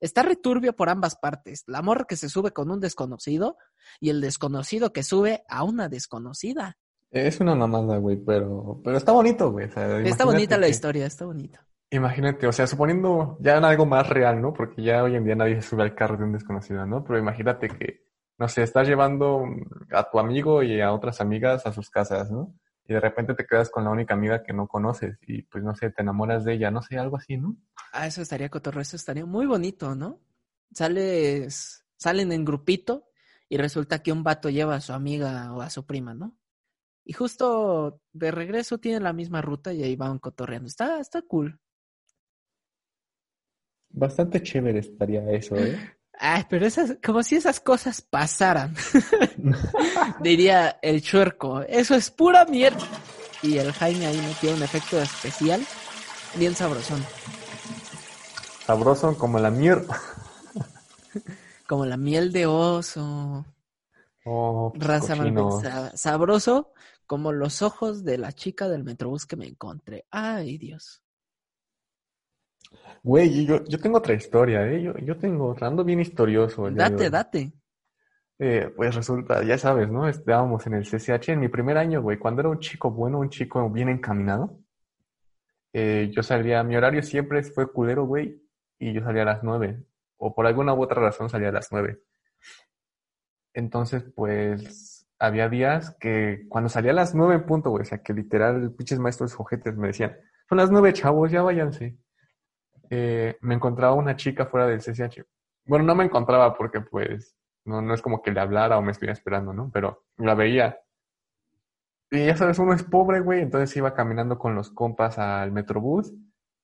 [0.01, 1.63] Está returbio por ambas partes.
[1.69, 3.59] La morra que se sube con un desconocido
[4.01, 6.79] y el desconocido que sube a una desconocida.
[7.15, 9.67] Es una mamada, güey, pero, pero está bonito, güey.
[9.67, 11.65] está bonita la historia, está bonita.
[11.91, 14.53] Imagínate, o sea, suponiendo ya en algo más real, ¿no?
[14.53, 17.05] Porque ya hoy en día nadie se sube al carro de un desconocido, ¿no?
[17.05, 18.05] Pero imagínate que,
[18.37, 19.45] no sé, estás llevando
[19.93, 22.53] a tu amigo y a otras amigas a sus casas, ¿no?
[22.87, 25.75] y de repente te quedas con la única amiga que no conoces y pues no
[25.75, 27.57] sé, te enamoras de ella, no sé, algo así, ¿no?
[27.93, 30.21] Ah, eso estaría cotorro, eso estaría muy bonito, ¿no?
[30.73, 33.09] Sales, salen en grupito
[33.49, 36.37] y resulta que un vato lleva a su amiga o a su prima, ¿no?
[37.05, 40.69] Y justo de regreso tienen la misma ruta y ahí van cotorreando.
[40.69, 41.61] Está, está cool.
[43.91, 45.79] Bastante chévere estaría eso, ¿eh?
[46.19, 48.75] Ay, pero esas, como si esas cosas pasaran.
[50.21, 52.87] Diría el chuerco, eso es pura mierda.
[53.43, 55.61] Y el Jaime ahí metió un efecto especial
[56.37, 57.05] bien sabrosón.
[58.65, 60.01] Sabroso como la mierda.
[61.67, 63.45] como la miel de oso.
[64.25, 65.17] Oh, Raza
[65.97, 66.73] sabroso
[67.07, 70.07] como los ojos de la chica del metrobús que me encontré.
[70.11, 71.03] Ay, Dios.
[73.03, 74.83] Güey, yo, yo tengo otra historia, ¿eh?
[74.83, 76.71] Yo, yo tengo, ando bien historioso.
[76.71, 77.53] Date, date.
[78.39, 80.09] Eh, pues resulta, ya sabes, ¿no?
[80.09, 83.31] Estábamos en el CCH en mi primer año, güey, cuando era un chico bueno, un
[83.31, 84.59] chico bien encaminado.
[85.73, 88.43] Eh, yo salía, mi horario siempre fue culero, güey,
[88.79, 89.85] y yo salía a las nueve.
[90.17, 92.01] O por alguna u otra razón salía a las nueve.
[93.53, 98.03] Entonces, pues, había días que cuando salía a las nueve en punto, güey, o sea,
[98.03, 100.17] que literal, pinches maestros ojetes me decían,
[100.49, 101.97] son las nueve, chavos, ya váyanse.
[102.91, 105.25] Eh, me encontraba una chica fuera del CCH.
[105.67, 108.93] Bueno, no me encontraba porque pues no, no es como que le hablara o me
[108.93, 109.71] estuviera esperando, ¿no?
[109.73, 110.79] Pero la veía.
[112.11, 116.13] Y ya sabes, uno es pobre, güey, entonces iba caminando con los compas al Metrobús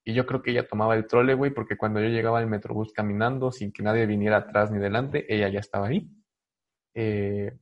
[0.03, 2.93] y yo creo que ella tomaba el trole, güey, porque cuando yo llegaba al Metrobús
[2.93, 6.09] caminando sin que nadie viniera atrás ni delante, ella ya estaba ahí.
[6.93, 7.57] Eh,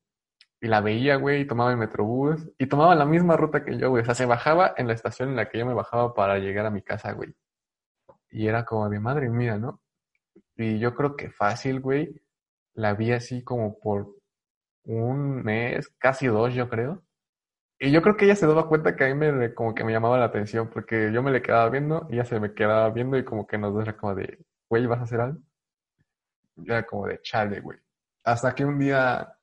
[0.61, 3.89] y la veía, güey, y tomaba el Metrobús y tomaba la misma ruta que yo,
[3.89, 4.01] güey.
[4.01, 6.65] O sea, se bajaba en la estación en la que yo me bajaba para llegar
[6.65, 7.33] a mi casa, güey.
[8.29, 9.81] Y era como de madre mía, ¿no?
[10.55, 12.21] Y yo creo que fácil, güey,
[12.73, 14.15] la vi así como por
[14.85, 17.03] un mes, casi dos, yo creo.
[17.79, 19.93] Y yo creo que ella se daba cuenta que a mí me, como que me
[19.93, 23.17] llamaba la atención, porque yo me le quedaba viendo, y ella se me quedaba viendo
[23.17, 25.39] y como que nos dos era como de, güey, ¿vas a hacer algo?
[26.57, 27.79] Y era como de chale, güey.
[28.23, 29.38] Hasta que un día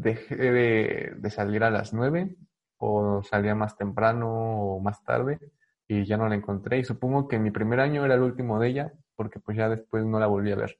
[0.00, 2.36] dejé de, salir a las nueve,
[2.78, 5.38] o salía más temprano o más tarde,
[5.86, 6.78] y ya no la encontré.
[6.78, 10.04] Y supongo que mi primer año era el último de ella, porque pues ya después
[10.04, 10.78] no la volví a ver.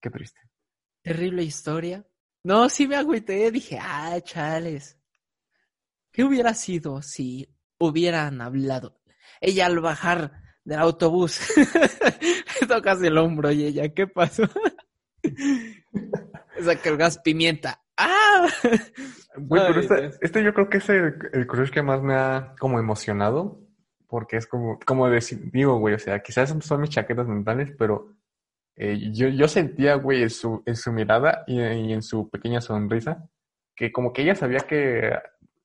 [0.00, 0.40] Qué triste.
[1.02, 2.04] Terrible historia.
[2.44, 4.98] No, sí me agüité, dije, ah, chales.
[6.10, 7.48] ¿Qué hubiera sido si
[7.78, 9.00] hubieran hablado?
[9.40, 10.32] Ella al bajar
[10.64, 11.40] del autobús
[12.68, 14.44] tocas el hombro y ella, ¿qué pasó?
[16.62, 17.81] Saca el gas pimienta.
[18.02, 18.46] ¡Ah!
[19.36, 22.54] Güey, pero este, este, yo creo que es el, el crush que más me ha
[22.58, 23.62] como emocionado
[24.12, 28.14] porque es como, como decir, digo, güey, o sea, quizás son mis chaquetas mentales, pero
[28.76, 33.26] eh, yo, yo sentía, güey, en su, en su mirada y, en su pequeña sonrisa,
[33.74, 35.12] que como que ella sabía que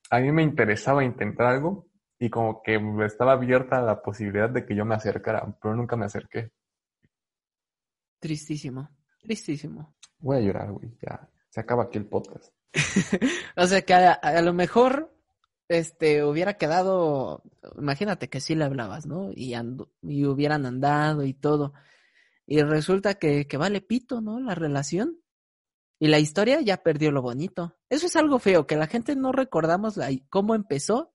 [0.09, 4.77] a mí me interesaba intentar algo y como que estaba abierta la posibilidad de que
[4.77, 6.53] yo me acercara, pero nunca me acerqué.
[8.17, 9.97] Tristísimo, tristísimo.
[10.19, 11.29] Voy a llorar, güey, ya.
[11.49, 12.53] Se acaba aquí el podcast.
[13.55, 15.13] o sea que a, lo mejor
[15.67, 17.43] este hubiera quedado,
[17.77, 19.31] imagínate que sí le hablabas, ¿no?
[19.33, 19.53] Y,
[20.03, 21.73] y hubieran andado y todo.
[22.45, 24.39] Y resulta que, que vale pito, ¿no?
[24.39, 25.19] La relación.
[25.99, 27.75] Y la historia ya perdió lo bonito.
[27.89, 31.13] Eso es algo feo, que la gente no recordamos la, cómo empezó,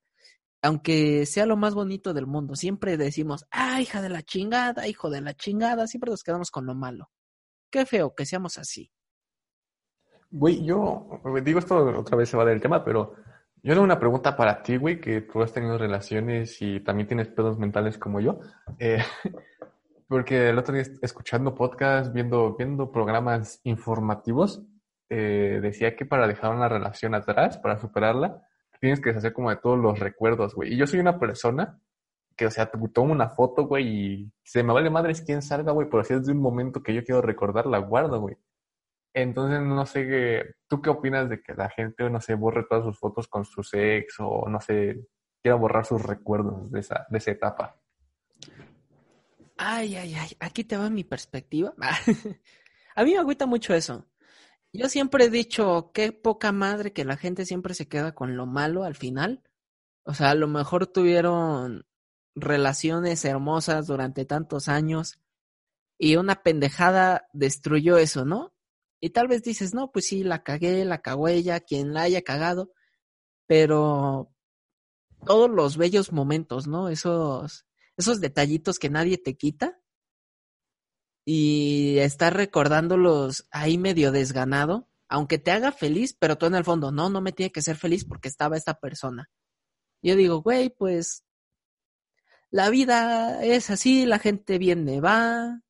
[0.61, 2.57] aunque sea lo más bonito del mundo.
[2.57, 6.67] Siempre decimos, ah, hija de la chingada, hijo de la chingada, siempre nos quedamos con
[6.67, 7.11] lo malo.
[7.71, 8.93] Qué feo que seamos así.
[10.33, 13.15] Güey, yo digo esto otra vez se va del tema, pero
[13.63, 17.29] yo tengo una pregunta para ti, güey, que tú has tenido relaciones y también tienes
[17.29, 18.41] pedos mentales como yo.
[18.79, 18.99] Eh,
[20.09, 24.63] porque el otro día escuchando podcasts, viendo, viendo programas informativos,
[25.11, 28.43] eh, decía que para dejar una relación atrás, para superarla,
[28.81, 30.73] tienes que deshacer como de todos los recuerdos, güey.
[30.73, 31.79] Y yo soy una persona
[32.37, 35.89] que, o sea, tomo una foto, güey, y se me vale madres quién salga, güey,
[35.91, 38.37] pero si es de un momento que yo quiero recordar, la guardo, güey.
[39.15, 42.85] Entonces, no sé, qué, ¿tú qué opinas de que la gente, no sé, borre todas
[42.85, 45.07] sus fotos con su sexo o, no sé,
[45.43, 47.79] quiera borrar sus recuerdos de esa, de esa etapa?
[49.57, 51.75] Ay, ay, ay, aquí te va mi perspectiva.
[52.95, 54.07] A mí me agüita mucho eso.
[54.73, 58.47] Yo siempre he dicho, qué poca madre que la gente siempre se queda con lo
[58.47, 59.43] malo al final.
[60.05, 61.87] O sea, a lo mejor tuvieron
[62.35, 65.21] relaciones hermosas durante tantos años
[65.99, 68.52] y una pendejada destruyó eso, ¿no?
[69.03, 72.23] Y tal vez dices, no, pues sí, la cagué, la cagó ella, quien la haya
[72.23, 72.73] cagado,
[73.49, 74.33] pero
[75.27, 76.89] todos los bellos momentos, ¿no?
[76.89, 79.83] Esos, esos detallitos que nadie te quita,
[81.25, 86.91] y estar recordándolos ahí medio desganado, aunque te haga feliz, pero tú en el fondo,
[86.91, 89.31] no, no me tiene que ser feliz porque estaba esta persona.
[90.03, 91.25] Yo digo, güey, pues
[92.51, 95.61] la vida es así, la gente viene, va,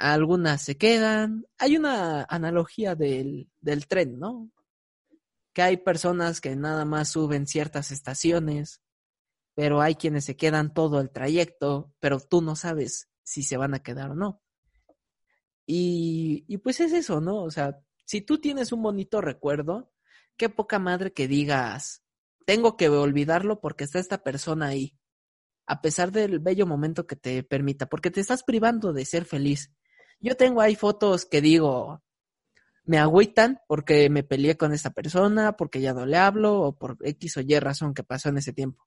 [0.00, 1.46] algunas se quedan.
[1.58, 4.50] Hay una analogía del, del tren, ¿no?
[5.52, 8.80] Que hay personas que nada más suben ciertas estaciones,
[9.54, 13.74] pero hay quienes se quedan todo el trayecto, pero tú no sabes si se van
[13.74, 14.42] a quedar o no.
[15.66, 17.42] Y, y pues es eso, ¿no?
[17.42, 19.92] O sea, si tú tienes un bonito recuerdo,
[20.36, 22.02] qué poca madre que digas,
[22.46, 24.98] tengo que olvidarlo porque está esta persona ahí,
[25.66, 29.70] a pesar del bello momento que te permita, porque te estás privando de ser feliz.
[30.20, 32.02] Yo tengo ahí fotos que digo,
[32.84, 36.98] me agüitan porque me peleé con esta persona, porque ya no le hablo o por
[37.00, 38.86] X o Y razón que pasó en ese tiempo.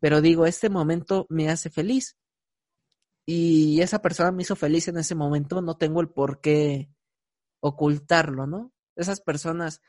[0.00, 2.16] Pero digo, este momento me hace feliz
[3.26, 6.90] y esa persona me hizo feliz en ese momento, no tengo el por qué
[7.60, 8.72] ocultarlo, ¿no?
[8.96, 9.82] Esas personas,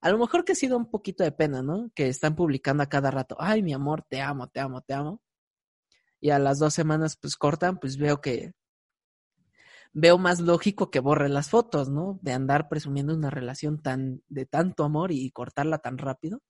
[0.00, 1.90] a lo mejor que ha sido un poquito de pena, ¿no?
[1.94, 5.22] Que están publicando a cada rato, ay, mi amor, te amo, te amo, te amo.
[6.20, 8.52] Y a las dos semanas, pues cortan, pues veo que
[9.92, 12.18] veo más lógico que borre las fotos, ¿no?
[12.22, 16.42] De andar presumiendo una relación tan, de tanto amor y cortarla tan rápido.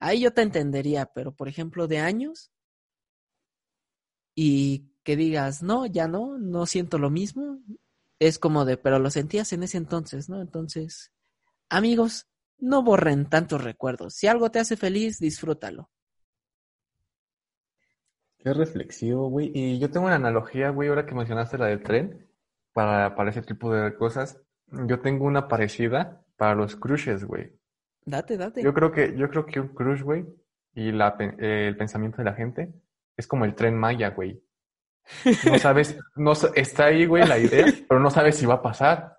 [0.00, 2.50] Ahí yo te entendería, pero por ejemplo, de años
[4.34, 7.60] y que digas, no, ya no, no siento lo mismo,
[8.18, 10.40] es como de, pero lo sentías en ese entonces, ¿no?
[10.40, 11.12] Entonces,
[11.68, 12.26] amigos,
[12.58, 14.14] no borren tantos recuerdos.
[14.14, 15.90] Si algo te hace feliz, disfrútalo.
[18.38, 19.50] Qué reflexivo, güey.
[19.54, 22.28] Y yo tengo una analogía, güey, ahora que mencionaste la del tren,
[22.76, 24.38] para, para ese tipo de cosas.
[24.70, 27.50] Yo tengo una parecida para los crushes, güey.
[28.04, 28.62] Date, date.
[28.62, 30.26] Yo creo que, yo creo que un crush, güey,
[30.74, 32.74] y la, el pensamiento de la gente
[33.16, 34.42] es como el tren Maya, güey.
[35.50, 39.16] No sabes, no está ahí, güey, la idea, pero no sabes si va a pasar.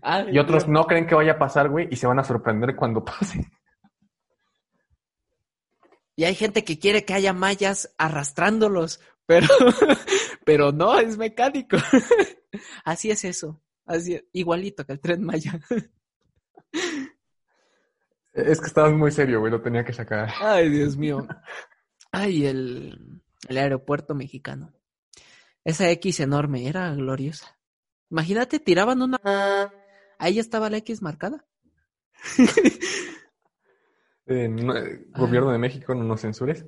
[0.00, 2.76] Ah, y otros no creen que vaya a pasar, güey, y se van a sorprender
[2.76, 3.46] cuando pase.
[6.16, 9.46] Y hay gente que quiere que haya mayas arrastrándolos, pero,
[10.44, 11.76] pero no, es mecánico.
[12.84, 13.62] Así es eso.
[13.84, 15.60] Así, igualito que el tren Maya.
[18.32, 20.28] Es que estabas muy serio, güey, lo tenía que sacar.
[20.38, 21.26] Ay, Dios mío.
[22.12, 24.74] Ay, el, el aeropuerto mexicano.
[25.64, 27.58] Esa X enorme, era gloriosa.
[28.10, 29.72] Imagínate, tiraban una...
[30.18, 31.46] Ahí estaba la X marcada.
[34.26, 34.48] Eh,
[35.16, 36.66] gobierno de México, no nos censures.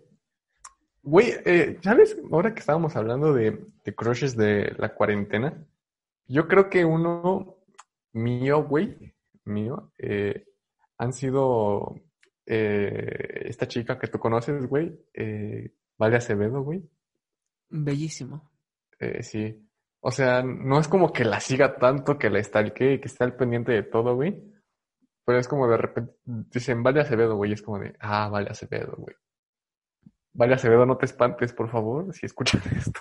[1.10, 2.18] Güey, eh, ¿sabes?
[2.30, 5.66] Ahora que estábamos hablando de, de crushes de la cuarentena,
[6.26, 7.56] yo creo que uno
[8.12, 10.44] mío, güey, mío, eh,
[10.98, 11.94] han sido
[12.44, 14.98] esta chica que tú conoces, güey,
[15.98, 16.82] Vale Acevedo, güey.
[17.68, 18.50] Bellísimo.
[18.98, 19.68] Eh, sí.
[20.00, 23.34] O sea, no es como que la siga tanto, que la stalkee, que esté al
[23.34, 24.40] pendiente de todo, güey.
[25.24, 27.52] Pero es como de repente dicen, vale Acevedo, güey.
[27.52, 29.16] Es como de, ah, vale Acevedo, güey.
[30.38, 33.00] Vale, Acevedo, no te espantes, por favor, si escuchas esto.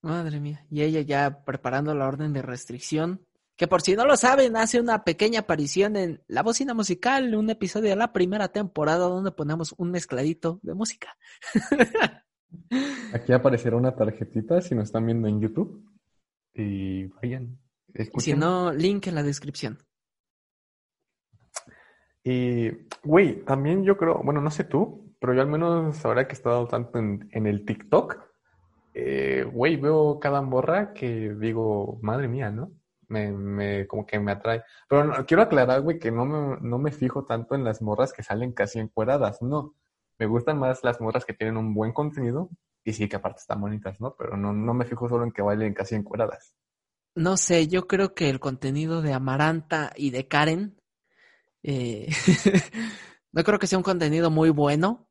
[0.00, 0.64] Madre mía.
[0.70, 3.26] Y ella ya preparando la orden de restricción.
[3.56, 7.50] Que por si no lo saben, hace una pequeña aparición en La Bocina Musical, un
[7.50, 11.16] episodio de la primera temporada donde ponemos un mezcladito de música.
[13.12, 15.84] Aquí aparecerá una tarjetita si nos están viendo en YouTube.
[16.54, 17.58] Y vayan,
[18.18, 19.78] Si no, link en la descripción.
[22.28, 22.72] Y,
[23.04, 26.36] güey, también yo creo, bueno, no sé tú, pero yo al menos ahora que he
[26.36, 28.18] estado tanto en, en el TikTok,
[28.94, 32.72] eh, güey, veo cada morra que digo, madre mía, ¿no?
[33.06, 34.64] Me, me, como que me atrae.
[34.88, 38.24] Pero quiero aclarar, güey, que no me, no me fijo tanto en las morras que
[38.24, 39.76] salen casi encueradas, no.
[40.18, 42.50] Me gustan más las morras que tienen un buen contenido
[42.82, 44.16] y sí que aparte están bonitas, ¿no?
[44.18, 46.56] Pero no, no me fijo solo en que bailen casi encueradas.
[47.14, 50.76] No sé, yo creo que el contenido de Amaranta y de Karen
[51.66, 52.08] eh,
[53.32, 55.08] no creo que sea un contenido muy bueno.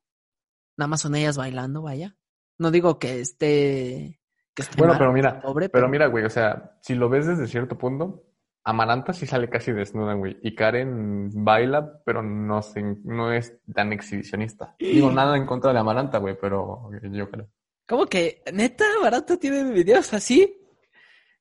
[0.78, 2.16] Nada más son ellas bailando, vaya.
[2.58, 4.22] No digo que esté.
[4.54, 5.90] Que bueno, pero mira, pobre, pero...
[5.90, 8.24] mira, güey, o sea, si lo ves desde cierto punto,
[8.64, 10.38] Amaranta sí sale casi desnuda, güey.
[10.42, 12.62] Y Karen baila, pero no,
[13.04, 14.76] no es tan exhibicionista.
[14.80, 17.50] Digo nada en contra de Amaranta, güey, pero yo creo.
[17.86, 20.58] ¿Cómo que, neta, Amaranta tiene videos así?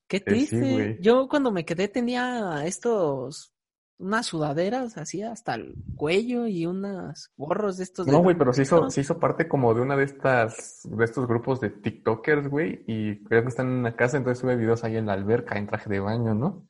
[0.09, 0.99] Qué triste.
[1.01, 3.54] yo cuando me quedé tenía estos
[3.99, 8.07] unas sudaderas así hasta el cuello y unos gorros de estos.
[8.07, 11.27] No, güey, pero se hizo, se hizo parte como de una de estas, de estos
[11.27, 14.97] grupos de TikTokers, güey, y creo que están en una casa, entonces sube videos ahí
[14.97, 16.69] en la alberca, en traje de baño, ¿no?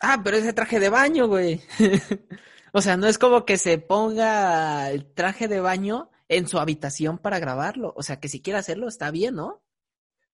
[0.00, 1.60] Ah, pero ese traje de baño, güey.
[2.72, 7.18] o sea, no es como que se ponga el traje de baño en su habitación
[7.18, 7.92] para grabarlo.
[7.96, 9.62] O sea, que si quiere hacerlo está bien, ¿no?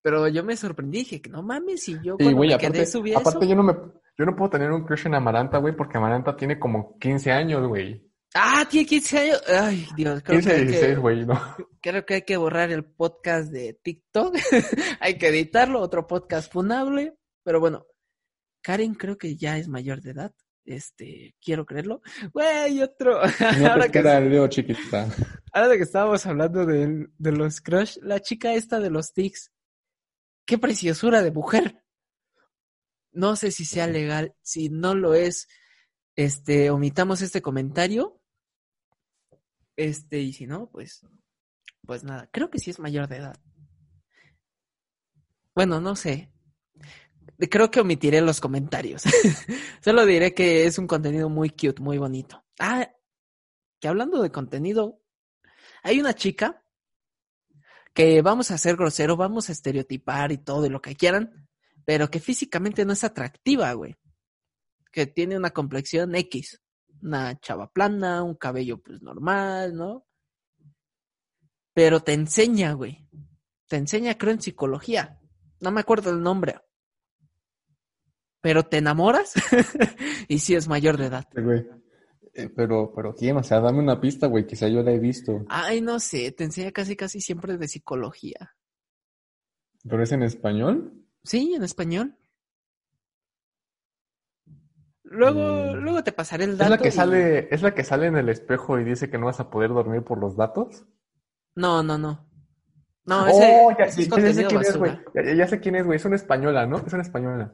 [0.02, 3.54] Pero yo me sorprendí, dije, no mames, si yo cuando me quedé subí aparte yo
[3.54, 3.74] no me
[4.20, 7.66] yo no puedo tener un crush en Amaranta, güey, porque Amaranta tiene como 15 años,
[7.66, 8.06] güey.
[8.34, 9.42] Ah, tiene 15 años.
[9.48, 10.22] Ay, Dios.
[10.22, 11.40] Creo 15, 16, güey, ¿no?
[11.80, 14.36] Creo que hay que borrar el podcast de TikTok.
[15.00, 17.14] hay que editarlo, otro podcast funable.
[17.42, 17.86] Pero bueno,
[18.60, 20.34] Karen creo que ya es mayor de edad.
[20.66, 22.02] Este, quiero creerlo.
[22.34, 23.22] Güey, otro.
[23.58, 25.08] No ahora que era Leo chiquita.
[25.50, 29.50] Ahora de que estábamos hablando de, de los crush, la chica esta de los tics.
[30.44, 31.82] Qué preciosura de mujer.
[33.12, 35.48] No sé si sea legal, si no lo es,
[36.16, 38.20] este, omitamos este comentario.
[39.76, 41.06] Este, y si no, pues,
[41.86, 43.40] pues nada, creo que sí es mayor de edad.
[45.54, 46.32] Bueno, no sé.
[47.50, 49.02] Creo que omitiré los comentarios.
[49.84, 52.44] Solo diré que es un contenido muy cute, muy bonito.
[52.58, 52.90] Ah,
[53.80, 55.02] que hablando de contenido,
[55.82, 56.62] hay una chica
[57.94, 61.48] que vamos a ser grosero, vamos a estereotipar y todo y lo que quieran,
[61.84, 63.96] pero que físicamente no es atractiva, güey.
[64.92, 66.60] Que tiene una complexión X.
[67.02, 70.06] Una chava plana, un cabello pues normal, ¿no?
[71.72, 73.08] Pero te enseña, güey.
[73.68, 75.18] Te enseña, creo, en psicología.
[75.60, 76.60] No me acuerdo el nombre.
[78.40, 79.34] Pero te enamoras
[80.28, 81.28] y sí es mayor de edad.
[81.34, 81.66] Güey.
[82.34, 83.36] Eh, pero, pero ¿quién?
[83.36, 85.44] O sea, dame una pista, güey, quizá yo la he visto.
[85.48, 88.54] Ay, no sé, te enseña casi, casi siempre de psicología.
[89.82, 90.99] ¿Pero es en español?
[91.22, 92.16] Sí, en español.
[95.04, 95.78] Luego, mm.
[95.78, 96.72] luego te pasaré el dato.
[96.74, 99.26] ¿Es la que sale, es la que sale en el espejo y dice que no
[99.26, 100.84] vas a poder dormir por los datos?
[101.56, 102.30] No, no, no.
[103.04, 104.98] No, oh, ya, sé quién es, güey.
[105.36, 105.96] Ya, sé quién es, güey.
[105.96, 106.78] Es una española, ¿no?
[106.86, 107.52] Es una española.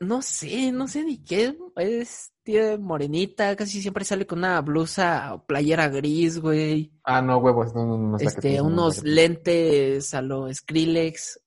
[0.00, 1.56] No sé, no sé ni qué.
[1.76, 6.92] Es tía morenita, casi siempre sale con una blusa o playera gris, güey.
[7.04, 8.16] Ah, no, huevos, no, no, no.
[8.18, 11.41] Este, unos lentes a lo Skrillex.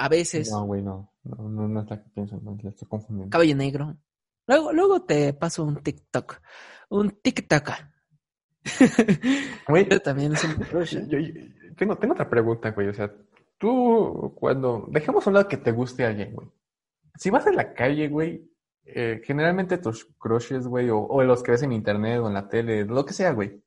[0.00, 0.50] A veces.
[0.50, 1.12] No, güey, no.
[1.24, 3.30] No, no, es la que pienso, no, la estoy confundiendo.
[3.30, 3.98] Cabello negro.
[4.46, 6.40] Luego, luego te paso un TikTok.
[6.88, 7.68] Un TikTok.
[9.68, 10.56] Güey, también es un
[11.06, 11.18] yo,
[11.76, 12.88] tengo, tengo otra pregunta, güey.
[12.88, 13.12] O sea,
[13.58, 14.86] tú, cuando.
[14.88, 16.48] Dejemos un lado que te guste alguien, güey.
[17.16, 18.50] Si vas en la calle, güey,
[18.86, 22.48] eh, generalmente tus crushes, güey, o, o, los que ves en internet o en la
[22.48, 23.62] tele, lo que sea, güey.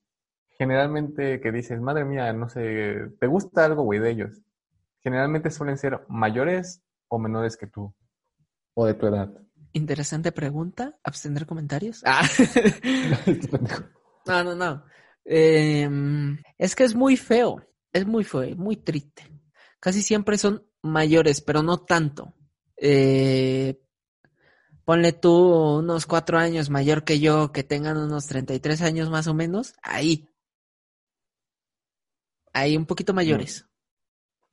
[0.58, 4.42] Generalmente que dices, madre mía, no sé, te gusta algo, güey, de ellos
[5.04, 7.94] generalmente suelen ser mayores o menores que tú,
[8.74, 9.32] o de tu edad.
[9.74, 10.98] Interesante pregunta.
[11.04, 12.02] ¿Abstener comentarios?
[12.06, 12.28] Ah.
[14.28, 14.86] no, no, no.
[15.26, 17.68] Em, es que es muy feo.
[17.92, 19.24] Es muy feo, muy triste.
[19.80, 22.34] Casi siempre son mayores, pero no tanto.
[22.78, 23.80] Eh,
[24.86, 29.34] ponle tú unos cuatro años mayor que yo, que tengan unos 33 años más o
[29.34, 29.74] menos.
[29.82, 30.30] Ahí.
[32.54, 33.66] Ahí un poquito mayores.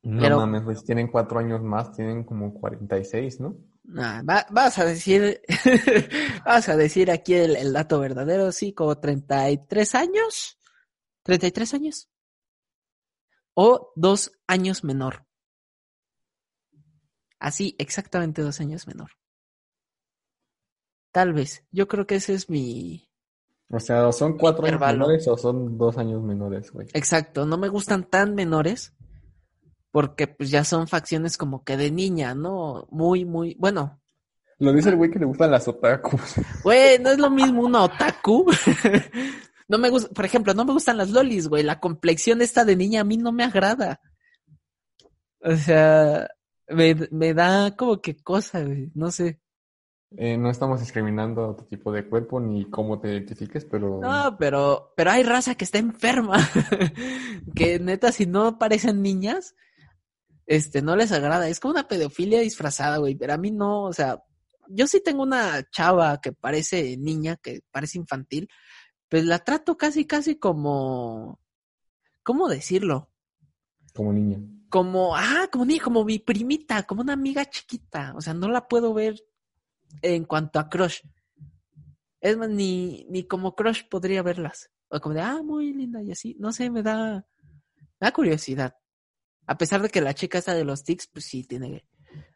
[0.02, 3.56] No mames, pues tienen cuatro años más, tienen como 46, ¿no?
[3.84, 5.42] Nah, vas a decir,
[6.44, 10.58] vas a decir aquí el, dato verdadero, sí, como 33 años,
[11.24, 12.08] 33 años.
[13.54, 15.26] O dos años menor.
[17.38, 19.10] Así, exactamente dos años menor.
[21.12, 21.64] Tal vez.
[21.72, 23.10] Yo creo que ese es mi.
[23.68, 26.88] O sea, o son cuatro años menores o son dos años menores, güey.
[26.92, 27.44] Exacto.
[27.44, 28.94] No me gustan tan menores.
[29.90, 32.86] Porque pues ya son facciones como que de niña, ¿no?
[32.90, 33.56] Muy, muy.
[33.58, 34.00] Bueno,
[34.58, 36.34] Lo dice el güey que le gustan las otakus.
[36.62, 38.46] Güey, no es lo mismo una otaku.
[39.70, 41.62] No me gusta, por ejemplo, no me gustan las lolis, güey.
[41.62, 44.00] La complexión esta de niña a mí no me agrada.
[45.38, 46.26] O sea,
[46.66, 48.90] me, me da como que cosa, güey.
[48.96, 49.40] No sé.
[50.16, 54.36] Eh, no estamos discriminando a tu tipo de cuerpo ni cómo te identifiques, pero No,
[54.38, 56.38] pero, pero hay raza que está enferma.
[57.54, 59.54] que neta, si no parecen niñas,
[60.50, 61.48] este, no les agrada.
[61.48, 63.14] Es como una pedofilia disfrazada, güey.
[63.14, 64.20] Pero a mí no, o sea,
[64.66, 68.48] yo sí tengo una chava que parece niña, que parece infantil,
[69.08, 71.38] pues la trato casi, casi como,
[72.24, 73.12] ¿cómo decirlo?
[73.94, 74.40] como niña.
[74.68, 78.12] Como, ah, como ni, como mi primita, como una amiga chiquita.
[78.16, 79.22] O sea, no la puedo ver
[80.02, 80.98] en cuanto a crush.
[82.20, 84.68] Es más, ni, ni como crush podría verlas.
[84.88, 86.36] O como de, ah, muy linda y así.
[86.40, 87.24] No sé, me da,
[88.00, 88.74] me da curiosidad.
[89.50, 91.84] A pesar de que la chica esta de los tics, pues sí tiene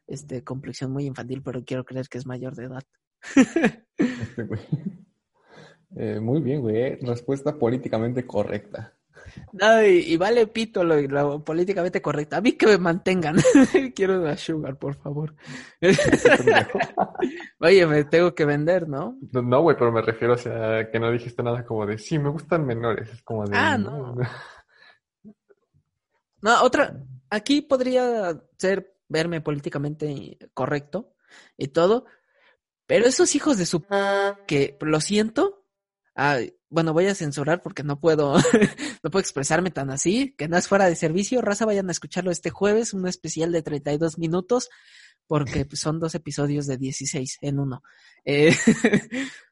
[0.08, 2.82] este complexión muy infantil, pero quiero creer que es mayor de edad.
[3.96, 4.60] Este güey.
[5.96, 6.76] Eh, muy bien, güey.
[6.76, 6.98] eh.
[7.02, 8.94] Respuesta políticamente correcta.
[9.52, 12.34] No, y, y vale pito lo, lo políticamente correcto.
[12.36, 13.36] A mí que me mantengan.
[13.94, 15.36] Quiero una sugar, por favor.
[17.60, 19.16] Oye, me tengo que vender, ¿no?
[19.32, 22.28] No, güey, pero me refiero, o sea, que no dijiste nada como de, sí, me
[22.30, 23.08] gustan menores.
[23.12, 24.14] Es como de, Ah, no.
[24.14, 24.28] No,
[26.62, 27.02] otra.
[27.30, 31.14] Aquí podría ser verme políticamente correcto
[31.56, 32.06] y todo,
[32.86, 33.84] pero esos hijos de su
[34.46, 35.66] que lo siento.
[36.68, 38.34] bueno, voy a censurar porque no puedo,
[39.02, 41.40] no puedo expresarme tan así, que no es fuera de servicio.
[41.40, 44.68] Raza, vayan a escucharlo este jueves, un especial de 32 minutos,
[45.26, 47.82] porque pues, son dos episodios de 16 en uno.
[48.24, 48.54] Eh,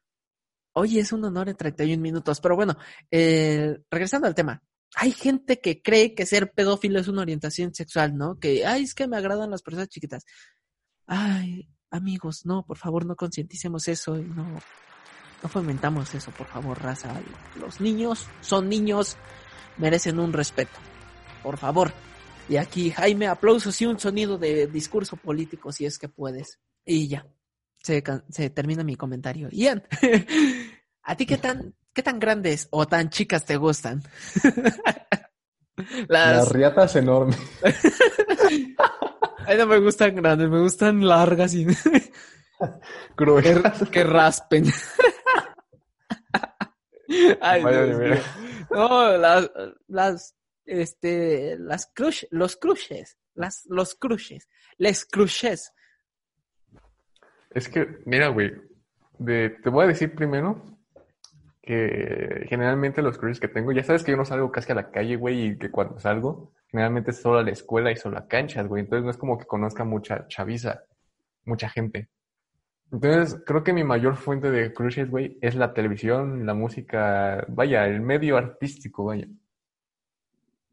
[0.75, 2.77] Oye, es un honor en 31 minutos, pero bueno,
[3.11, 4.63] eh, regresando al tema.
[4.95, 8.39] Hay gente que cree que ser pedófilo es una orientación sexual, ¿no?
[8.39, 10.25] Que, ay, es que me agradan las personas chiquitas.
[11.07, 14.59] Ay, amigos, no, por favor, no concienticemos eso y no,
[15.43, 17.21] no fomentamos eso, por favor, raza.
[17.59, 19.17] Los niños son niños,
[19.79, 20.79] merecen un respeto.
[21.43, 21.93] Por favor.
[22.49, 26.61] Y aquí, Jaime, aplausos y un sonido de discurso político, si es que puedes.
[26.85, 27.27] Y ya,
[27.83, 29.49] se, se termina mi comentario.
[29.51, 29.83] Ian,
[31.03, 34.03] ¿a ti qué tan, qué tan grandes o tan chicas te gustan?
[36.09, 36.49] Las Las...
[36.53, 37.39] riatas enormes.
[39.47, 41.67] Ay, no me gustan grandes, me gustan largas y
[43.17, 43.89] Gruesas.
[43.91, 44.67] que raspen.
[47.41, 48.15] Ay, Dios mío.
[48.71, 49.51] No, las,
[49.89, 55.73] las, este, las crush, los crushes, las, los crushes, les crushes.
[57.51, 58.53] Es que, mira, güey,
[59.19, 60.72] de- te voy a decir primero
[61.63, 64.91] que generalmente los crushes que tengo, ya sabes que yo no salgo casi a la
[64.91, 68.27] calle, güey, y que cuando salgo, generalmente es solo a la escuela y solo a
[68.27, 70.83] canchas, güey, entonces no es como que conozca mucha chaviza,
[71.45, 72.09] mucha gente.
[72.91, 77.87] Entonces, creo que mi mayor fuente de crushes, güey, es la televisión, la música, vaya,
[77.87, 79.29] el medio artístico, vaya.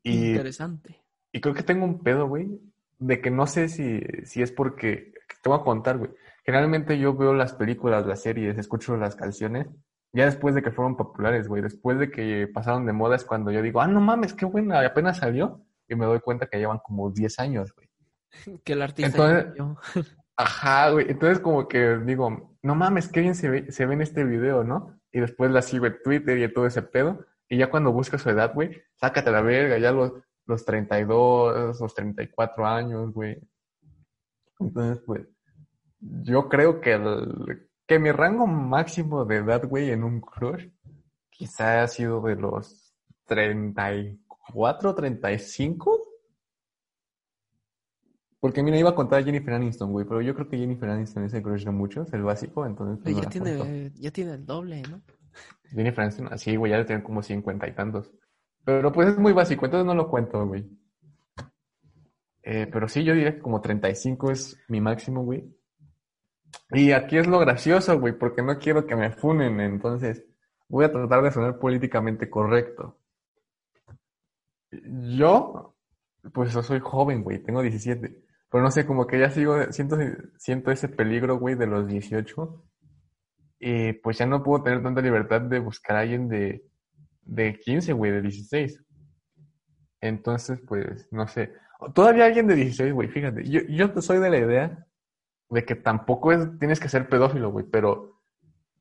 [0.03, 0.99] Y Interesante.
[1.31, 2.59] y creo que tengo un pedo, güey,
[2.97, 6.11] de que no sé si, si es porque, te voy a contar, güey.
[6.43, 9.67] Generalmente yo veo las películas, las series, escucho las canciones,
[10.11, 11.61] ya después de que fueron populares, güey.
[11.61, 14.85] Después de que pasaron de moda es cuando yo digo, ah, no mames, qué buena,
[14.85, 15.63] apenas salió.
[15.87, 17.89] Y me doy cuenta que llevan como 10 años, güey.
[18.63, 20.15] Que el artista Entonces-.
[20.37, 21.09] Ajá, güey.
[21.09, 24.63] Entonces como que digo, no mames, qué bien se ve, se ve en este video,
[24.63, 24.97] ¿no?
[25.11, 27.25] Y después la sigo en Twitter y todo ese pedo.
[27.49, 30.13] Y ya cuando buscas su edad, güey, sácate la verga, ya los,
[30.45, 33.37] los 32, los 34 años, güey.
[34.59, 35.27] Entonces, pues,
[35.99, 40.69] yo creo que, el- que mi rango máximo de edad, güey, en un crush,
[41.31, 42.93] quizá ha sido de los
[43.25, 45.99] 34, 35.
[48.39, 51.23] Porque mira, iba a contar a Jennifer Aniston, güey, pero yo creo que Jennifer Aniston
[51.23, 54.45] es el crush de muchos, el básico, entonces pues, no ya tiene, ya tiene el
[54.45, 55.01] doble, ¿no?
[55.71, 58.13] Jennifer Aniston, así, güey, ya debe tener como cincuenta y tantos.
[58.63, 60.69] Pero pues es muy básico, entonces no lo cuento, güey.
[62.43, 65.58] Eh, pero sí, yo diría que como 35 es mi máximo, güey.
[66.71, 70.25] Y aquí es lo gracioso, güey, porque no quiero que me funen, entonces
[70.67, 72.99] voy a tratar de sonar políticamente correcto.
[74.71, 75.75] Yo,
[76.33, 78.23] pues yo soy joven, güey, tengo 17.
[78.51, 82.65] Pero no sé, como que ya sigo, siento, ese peligro, güey, de los 18.
[83.59, 86.65] Y pues ya no puedo tener tanta libertad de buscar a alguien de,
[87.21, 88.83] de 15, güey, de 16.
[90.01, 91.53] Entonces, pues, no sé.
[91.93, 93.43] Todavía alguien de 16, güey, fíjate.
[93.49, 94.87] Yo, yo soy de la idea
[95.49, 98.21] de que tampoco es, tienes que ser pedófilo, güey, pero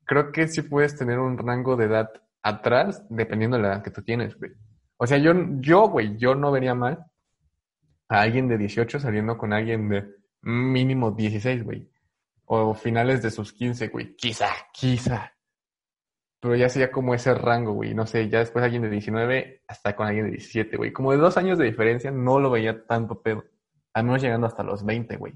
[0.05, 2.09] creo que sí puedes tener un rango de edad
[2.41, 4.51] atrás dependiendo de la edad que tú tienes, güey.
[4.97, 7.05] O sea, yo, yo, güey, yo no vería mal
[8.09, 11.89] a alguien de 18 saliendo con alguien de mínimo 16, güey.
[12.45, 14.15] O finales de sus 15, güey.
[14.15, 15.33] Quizá, quizá.
[16.41, 17.93] Pero ya sería como ese rango, güey.
[17.93, 20.91] No sé, ya después alguien de 19 hasta con alguien de 17, güey.
[20.91, 23.45] Como de dos años de diferencia no lo veía tanto pedo.
[23.93, 25.33] Al menos llegando hasta los 20, güey.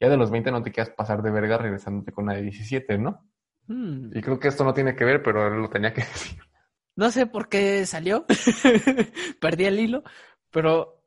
[0.00, 2.98] Ya de los 20 no te quieras pasar de verga regresándote con una de 17,
[2.98, 3.28] ¿no?
[3.66, 4.10] Hmm.
[4.16, 6.38] Y creo que esto no tiene que ver, pero lo tenía que decir.
[6.96, 8.26] No sé por qué salió.
[9.40, 10.02] Perdí el hilo,
[10.50, 11.04] pero,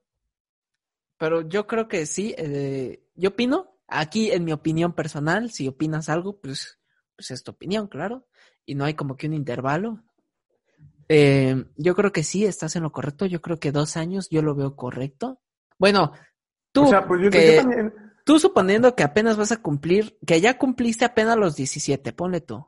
[1.17, 2.33] pero yo creo que sí.
[2.37, 6.79] Eh, yo opino, aquí en mi opinión personal, si opinas algo, pues,
[7.15, 8.27] pues es tu opinión, claro.
[8.65, 10.03] Y no hay como que un intervalo.
[11.09, 13.25] Eh, yo creo que sí, estás en lo correcto.
[13.25, 15.41] Yo creo que dos años yo lo veo correcto.
[15.77, 16.13] Bueno,
[16.71, 17.31] tú, pues
[18.25, 22.65] tú suponiendo que apenas vas a cumplir, que ya cumpliste apenas los 17, ponle tú,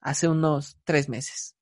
[0.00, 1.56] hace unos tres meses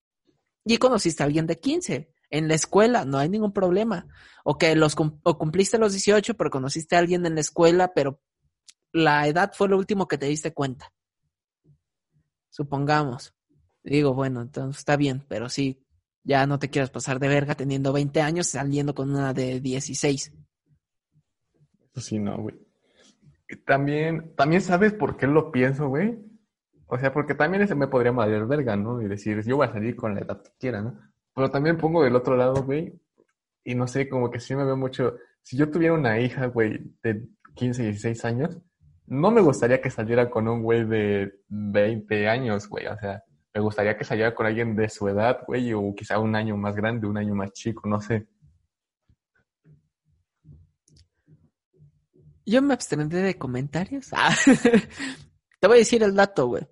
[0.64, 4.08] y conociste a alguien de 15 en la escuela, no hay ningún problema.
[4.44, 8.20] O que los o cumpliste los 18, pero conociste a alguien en la escuela, pero
[8.92, 10.92] la edad fue lo último que te diste cuenta.
[12.48, 13.34] Supongamos.
[13.82, 15.84] Digo, bueno, entonces está bien, pero sí,
[16.22, 20.32] ya no te quieras pasar de verga teniendo 20 años saliendo con una de 16.
[21.92, 22.63] Pues sí, no, güey.
[23.66, 26.18] También, también sabes por qué lo pienso, güey.
[26.86, 29.00] O sea, porque también ese me podría valer verga, ¿no?
[29.00, 30.98] Y decir, yo voy a salir con la edad que quiera, ¿no?
[31.34, 32.92] Pero también pongo del otro lado, güey,
[33.64, 35.16] y no sé, como que sí me veo mucho.
[35.42, 38.58] Si yo tuviera una hija, güey, de 15, 16 años,
[39.06, 42.86] no me gustaría que saliera con un güey de 20 años, güey.
[42.86, 43.22] O sea,
[43.54, 46.76] me gustaría que saliera con alguien de su edad, güey, o quizá un año más
[46.76, 48.26] grande, un año más chico, no sé.
[52.46, 54.08] Yo me abstendré de comentarios.
[54.12, 54.34] Ah,
[55.60, 56.66] te voy a decir el dato, güey.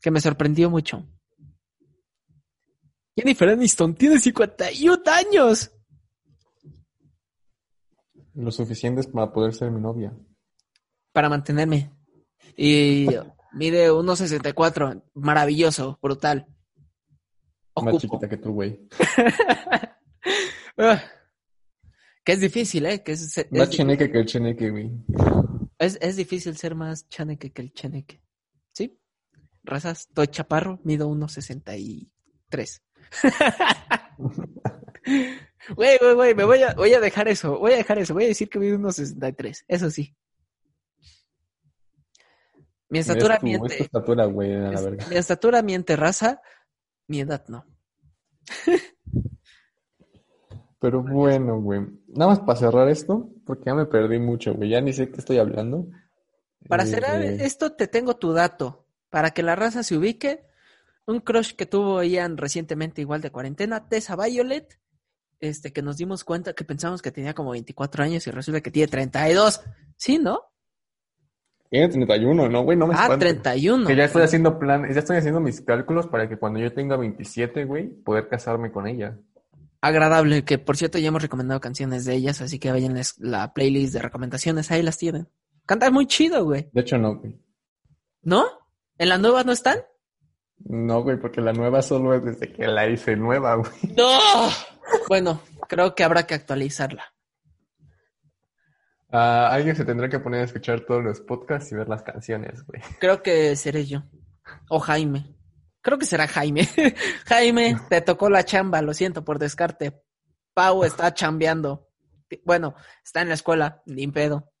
[0.00, 1.06] Que me sorprendió mucho.
[3.16, 5.70] Jennifer Aniston tiene 51 años.
[8.34, 10.16] Lo suficiente es para poder ser mi novia.
[11.12, 11.90] Para mantenerme.
[12.56, 13.06] Y
[13.52, 15.02] mide 1.64.
[15.14, 16.46] Maravilloso, brutal.
[17.82, 18.88] Más chiquita que tú, güey.
[22.24, 23.02] Que es difícil, ¿eh?
[23.02, 24.90] Que es, Más cheneque que el cheneque, güey.
[25.78, 28.22] Es, es difícil ser más chaneque que el chaneque.
[28.72, 28.98] ¿Sí?
[29.64, 32.82] Razas, estoy chaparro, mido 1.63.
[35.76, 38.24] Güey, güey, güey, me voy a, voy a dejar eso, voy a dejar eso, voy
[38.24, 40.16] a decir que mido 1.63, eso sí.
[42.88, 43.82] Mi estatura miente.
[43.82, 46.40] estatura, güey, la Mi estatura miente, raza,
[47.06, 47.66] mi edad no.
[50.80, 51.80] Pero bueno, güey.
[52.08, 54.70] Nada más para cerrar esto, porque ya me perdí mucho, güey.
[54.70, 55.86] Ya ni sé qué estoy hablando.
[56.68, 58.86] Para cerrar eh, esto, te tengo tu dato.
[59.10, 60.42] Para que la raza se ubique,
[61.06, 64.80] un crush que tuvo Ian recientemente, igual de cuarentena, Tessa Violet,
[65.38, 68.70] este, que nos dimos cuenta que pensamos que tenía como 24 años y resulta que
[68.70, 69.62] tiene 32.
[69.96, 70.40] ¿Sí, no?
[71.68, 72.78] Tiene 31, ¿no, güey?
[72.78, 73.86] No me Ah, 31.
[73.86, 76.96] Que ya estoy haciendo plan, ya estoy haciendo mis cálculos para que cuando yo tenga
[76.96, 79.18] 27, güey, poder casarme con ella
[79.80, 83.94] agradable, que por cierto ya hemos recomendado canciones de ellas, así que vayan la playlist
[83.94, 85.28] de recomendaciones, ahí las tienen.
[85.66, 86.68] Canta muy chido, güey.
[86.72, 87.40] De hecho, no, güey.
[88.22, 88.44] ¿No?
[88.98, 89.78] ¿En la nueva no están?
[90.58, 93.70] No, güey, porque la nueva solo es desde que la hice nueva, güey.
[93.96, 94.18] ¡No!
[95.08, 97.14] Bueno, creo que habrá que actualizarla.
[99.12, 102.64] Ah, alguien se tendrá que poner a escuchar todos los podcasts y ver las canciones,
[102.66, 102.82] güey.
[103.00, 104.02] Creo que seré yo.
[104.68, 105.34] O Jaime.
[105.82, 106.62] Creo que será Jaime.
[107.26, 110.02] Jaime, te tocó la chamba, lo siento por descarte.
[110.54, 111.88] Pau está chambeando.
[112.44, 114.52] Bueno, está en la escuela, limpedo.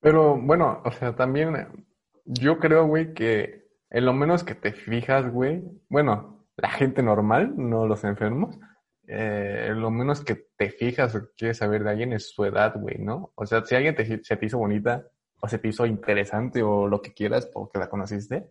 [0.00, 1.86] Pero bueno, o sea, también
[2.24, 7.54] yo creo, güey, que en lo menos que te fijas, güey, bueno, la gente normal,
[7.56, 8.58] no los enfermos,
[9.06, 12.98] eh, lo menos que te fijas o quieres saber de alguien es su edad, güey,
[12.98, 13.32] ¿no?
[13.34, 15.04] O sea, si alguien te, se te hizo bonita,
[15.40, 18.50] o se te hizo interesante o lo que quieras porque la conociste,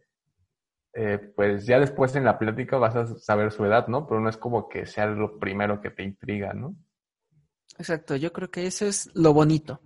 [0.94, 4.08] eh, pues ya después en la plática vas a saber su edad, ¿no?
[4.08, 6.76] Pero no es como que sea lo primero que te intriga, ¿no?
[7.78, 9.82] Exacto, yo creo que eso es lo bonito.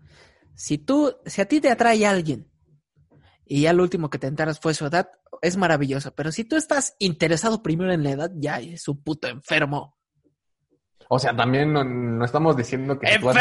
[0.55, 2.49] Si tú, si a ti te atrae alguien
[3.45, 5.09] y ya lo último que te enteras fue su edad,
[5.41, 6.15] es maravilloso.
[6.15, 9.97] Pero si tú estás interesado primero en la edad, ya es un puto enfermo.
[11.09, 13.35] O sea, también no, no estamos diciendo que si tú vas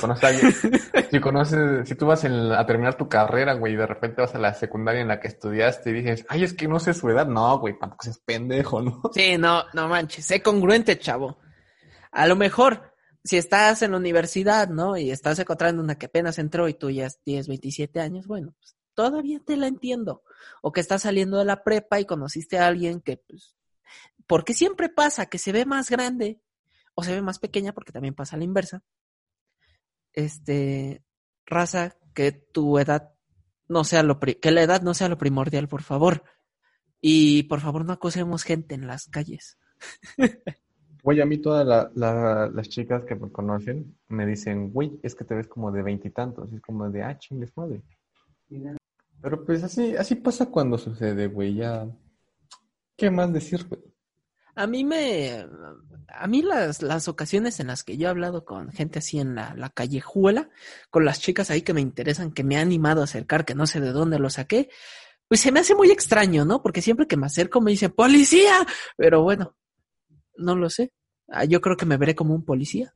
[0.00, 0.52] conoces a alguien-
[1.10, 4.34] si conoces, si tú vas en- a terminar tu carrera, güey, y de repente vas
[4.34, 7.08] a la secundaria en la que estudiaste y dices, ay, es que no sé su
[7.10, 7.26] edad.
[7.26, 9.00] No, güey, tampoco seas pendejo, ¿no?
[9.14, 11.38] Sí, no, no manches, sé congruente, chavo.
[12.10, 12.92] A lo mejor,
[13.24, 14.96] si estás en la universidad, ¿no?
[14.96, 18.76] Y estás encontrando una que apenas entró y tú ya tienes 27 años, bueno, pues
[18.94, 20.22] todavía te la entiendo.
[20.60, 23.56] O que estás saliendo de la prepa y conociste a alguien que, pues,
[24.26, 26.40] porque siempre pasa que se ve más grande
[26.94, 28.82] o se ve más pequeña, porque también pasa a la inversa.
[30.12, 31.02] Este,
[31.46, 33.12] raza, que tu edad
[33.68, 36.24] no sea lo, que la edad no sea lo primordial, por favor.
[37.00, 39.58] Y por favor no acosemos gente en las calles.
[41.02, 45.14] Güey, a mí todas la- la- las chicas que me conocen me dicen, güey, es
[45.16, 46.52] que te ves como de veintitantos.
[46.52, 47.82] Es como de, ah, chingues madre.
[49.20, 51.88] Pero pues así, así pasa cuando sucede, güey, ya.
[52.96, 53.82] ¿Qué más decir, güey?
[54.54, 55.46] A mí me,
[56.08, 59.34] a mí las, las ocasiones en las que yo he hablado con gente así en
[59.34, 60.50] la, la callejuela,
[60.90, 63.66] con las chicas ahí que me interesan, que me ha animado a acercar, que no
[63.66, 64.68] sé de dónde lo saqué,
[65.28, 66.62] pues se me hace muy extraño, ¿no?
[66.62, 68.66] Porque siempre que me acerco me dicen, ¡policía!
[68.96, 69.54] Pero bueno,
[70.36, 70.92] no lo sé.
[71.28, 72.92] Ah, Yo creo que me veré como un policía.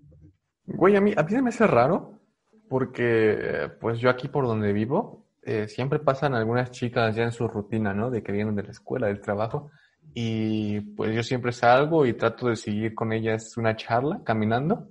[0.66, 2.20] Güey, a mí, a mí se me hace raro
[2.68, 7.48] porque, pues yo aquí por donde vivo, eh, siempre pasan algunas chicas ya en su
[7.48, 8.10] rutina, ¿no?
[8.10, 9.70] De que vienen de la escuela, del trabajo,
[10.18, 14.88] y pues yo siempre salgo y trato de seguir con ellas una charla caminando,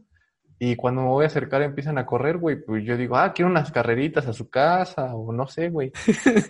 [0.59, 3.49] y cuando me voy a acercar empiezan a correr, güey, pues yo digo, ah, quiero
[3.49, 5.91] unas carreritas a su casa, o no sé, güey.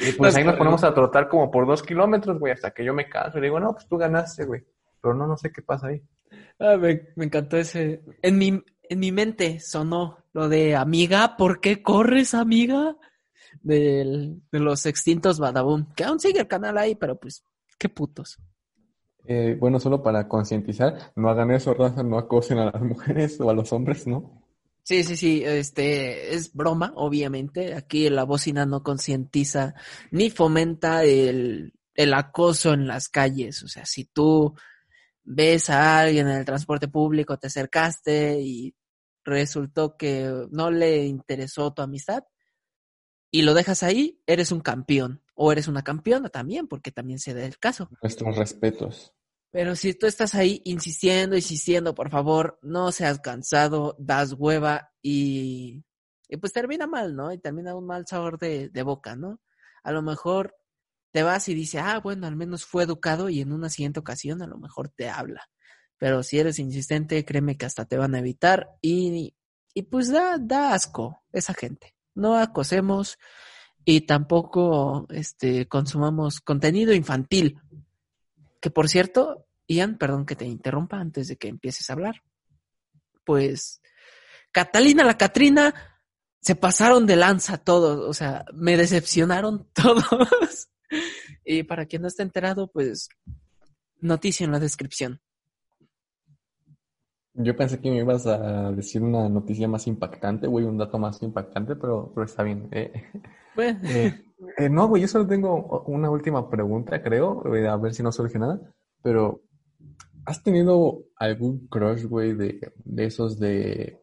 [0.02, 2.94] Y pues ahí nos ponemos a trotar como por dos kilómetros, güey, hasta que yo
[2.94, 4.62] me canso y digo, no, pues tú ganaste, güey.
[5.02, 6.02] Pero no, no sé qué pasa ahí.
[6.60, 8.02] Ah, me, me encantó ese.
[8.22, 12.98] En mi, en mi mente sonó lo de amiga, ¿por qué corres, amiga?
[13.62, 15.94] Del, de los extintos Badaboom.
[15.96, 17.46] Que aún sigue el canal ahí, pero pues,
[17.80, 18.38] qué putos.
[19.28, 23.50] Eh, bueno, solo para concientizar, no hagan eso, raza, no acosen a las mujeres o
[23.50, 24.44] a los hombres, ¿no?
[24.84, 27.74] Sí, sí, sí, este es broma, obviamente.
[27.74, 29.74] Aquí la bocina no concientiza
[30.12, 33.64] ni fomenta el, el acoso en las calles.
[33.64, 34.54] O sea, si tú
[35.24, 38.76] ves a alguien en el transporte público, te acercaste y
[39.24, 42.24] resultó que no le interesó tu amistad
[43.32, 45.24] y lo dejas ahí, eres un campeón.
[45.34, 47.90] O eres una campeona también, porque también se da el caso.
[48.02, 49.15] Nuestros respetos.
[49.56, 55.82] Pero si tú estás ahí insistiendo, insistiendo, por favor, no seas cansado, das hueva y,
[56.28, 57.32] y pues termina mal, ¿no?
[57.32, 59.40] Y termina un mal sabor de, de boca, ¿no?
[59.82, 60.58] A lo mejor
[61.14, 64.42] te vas y dices, ah, bueno, al menos fue educado y en una siguiente ocasión
[64.42, 65.48] a lo mejor te habla.
[65.98, 69.38] Pero si eres insistente, créeme que hasta te van a evitar y,
[69.74, 71.96] y pues da, da asco esa gente.
[72.14, 73.18] No acosemos
[73.86, 77.62] y tampoco este, consumamos contenido infantil.
[78.66, 82.24] Que por cierto, Ian, perdón que te interrumpa antes de que empieces a hablar.
[83.24, 83.80] Pues
[84.52, 85.76] Catalina la Catrina
[86.42, 90.68] se pasaron de lanza todos, o sea, me decepcionaron todos.
[91.46, 93.08] y para quien no esté enterado, pues
[94.00, 95.22] noticia en la descripción.
[97.36, 101.22] Yo pensé que me ibas a decir una noticia más impactante, güey, un dato más
[101.22, 102.68] impactante, pero, pero está bien.
[102.72, 102.92] Eh,
[103.54, 104.25] Bueno, eh,
[104.58, 108.12] eh, no, güey, yo solo tengo una última pregunta, creo, eh, a ver si no
[108.12, 108.60] surge nada,
[109.02, 109.42] pero
[110.26, 114.02] ¿has tenido algún crush, güey, de, esos de,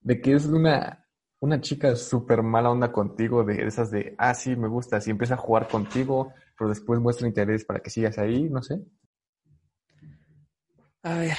[0.00, 1.06] de que es una,
[1.40, 5.34] una chica súper mala onda contigo, de esas de, ah, sí, me gusta, si empieza
[5.34, 8.80] a jugar contigo, pero después muestra interés para que sigas ahí, no sé?
[11.02, 11.36] a ver.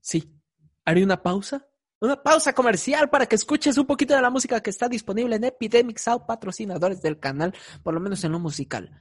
[0.00, 0.40] Sí,
[0.84, 1.68] haré una pausa.
[2.04, 5.44] Una pausa comercial para que escuches un poquito de la música que está disponible en
[5.44, 9.00] Epidemic Sound, patrocinadores del canal, por lo menos en lo musical.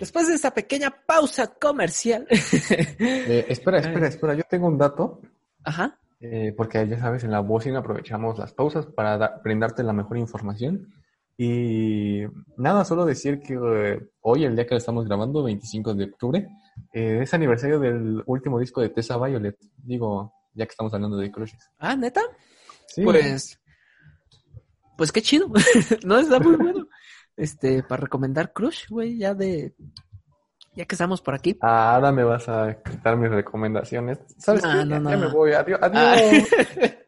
[0.00, 2.26] Después de esta pequeña pausa comercial.
[2.98, 5.20] Eh, espera, espera, espera, yo tengo un dato.
[5.62, 5.96] Ajá.
[6.20, 10.18] Eh, porque ya sabes, en la bocina aprovechamos las pausas para da- brindarte la mejor
[10.18, 10.92] información.
[11.36, 12.22] Y
[12.56, 16.48] nada, solo decir que eh, hoy, el día que lo estamos grabando, 25 de octubre,
[16.92, 19.56] eh, es aniversario del último disco de Tessa Violet.
[19.76, 21.70] Digo, ya que estamos hablando de crushes.
[21.78, 22.22] Ah, neta.
[22.88, 23.60] Sí, Pues,
[24.96, 25.46] pues qué chido.
[26.04, 26.88] no está muy bueno.
[27.36, 29.76] Este, para recomendar Crush, güey, ya de,
[30.78, 31.58] ya que estamos por aquí.
[31.60, 34.20] ahora me vas a quitar mis recomendaciones.
[34.38, 34.84] ¿Sabes No, qué?
[34.84, 35.10] no, Ya- no.
[35.10, 35.52] ya me voy.
[35.52, 35.80] Adiós.
[35.82, 36.48] adiós.
[36.80, 36.98] Ay.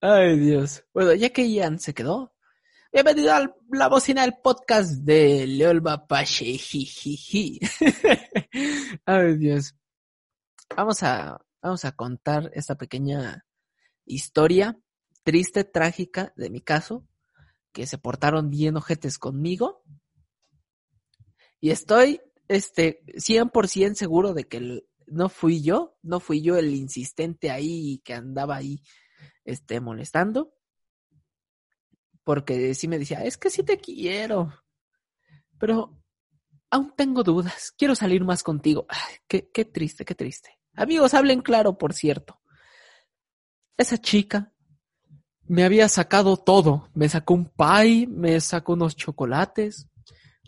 [0.00, 0.84] Ay, Dios.
[0.94, 2.32] Bueno, ya que Ian se quedó,
[2.92, 5.82] bienvenido a la bocina del podcast de Leol
[6.24, 7.58] jijiji.
[9.06, 9.74] Ay, Dios.
[10.76, 13.44] Vamos a, vamos a contar esta pequeña
[14.04, 14.78] historia
[15.24, 17.04] triste, trágica de mi caso,
[17.72, 19.82] que se portaron bien ojetes conmigo.
[21.60, 27.50] Y estoy este 100% seguro de que no fui yo, no fui yo el insistente
[27.50, 28.82] ahí que andaba ahí
[29.44, 30.54] este molestando.
[32.24, 34.52] Porque sí me decía, es que sí te quiero.
[35.58, 35.98] Pero
[36.70, 37.72] aún tengo dudas.
[37.76, 38.86] Quiero salir más contigo.
[39.26, 40.58] qué, qué triste, qué triste.
[40.74, 42.40] Amigos, hablen claro, por cierto.
[43.76, 44.52] Esa chica
[45.44, 46.90] me había sacado todo.
[46.94, 49.88] Me sacó un pie, me sacó unos chocolates,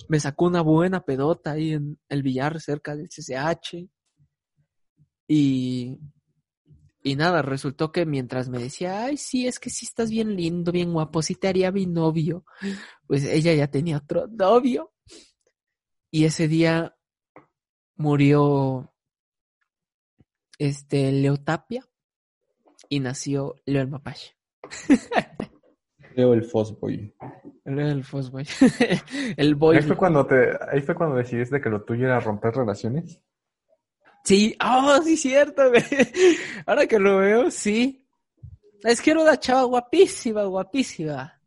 [0.09, 3.89] me sacó una buena pedota ahí en el billar cerca del CCH.
[5.29, 5.99] Y,
[7.03, 10.73] y nada, resultó que mientras me decía, ay, sí, es que sí estás bien lindo,
[10.73, 12.45] bien guapo, sí te haría mi novio,
[13.07, 14.93] pues ella ya tenía otro novio.
[16.11, 16.97] Y ese día
[17.95, 18.93] murió
[20.59, 21.89] este Leotapia
[22.89, 24.37] y nació Leo el Mapache.
[26.21, 27.15] Leo el Fosboy.
[27.65, 28.47] Leo el Fosboy.
[29.39, 29.79] el boy.
[29.79, 33.23] Ahí fue cuando te, ahí fue cuando decidiste que lo tuyo era romper relaciones.
[34.23, 35.83] Sí, oh, sí, cierto, güey.
[36.67, 38.07] Ahora que lo veo, sí.
[38.83, 41.41] Es que era una chava guapísima, guapísima.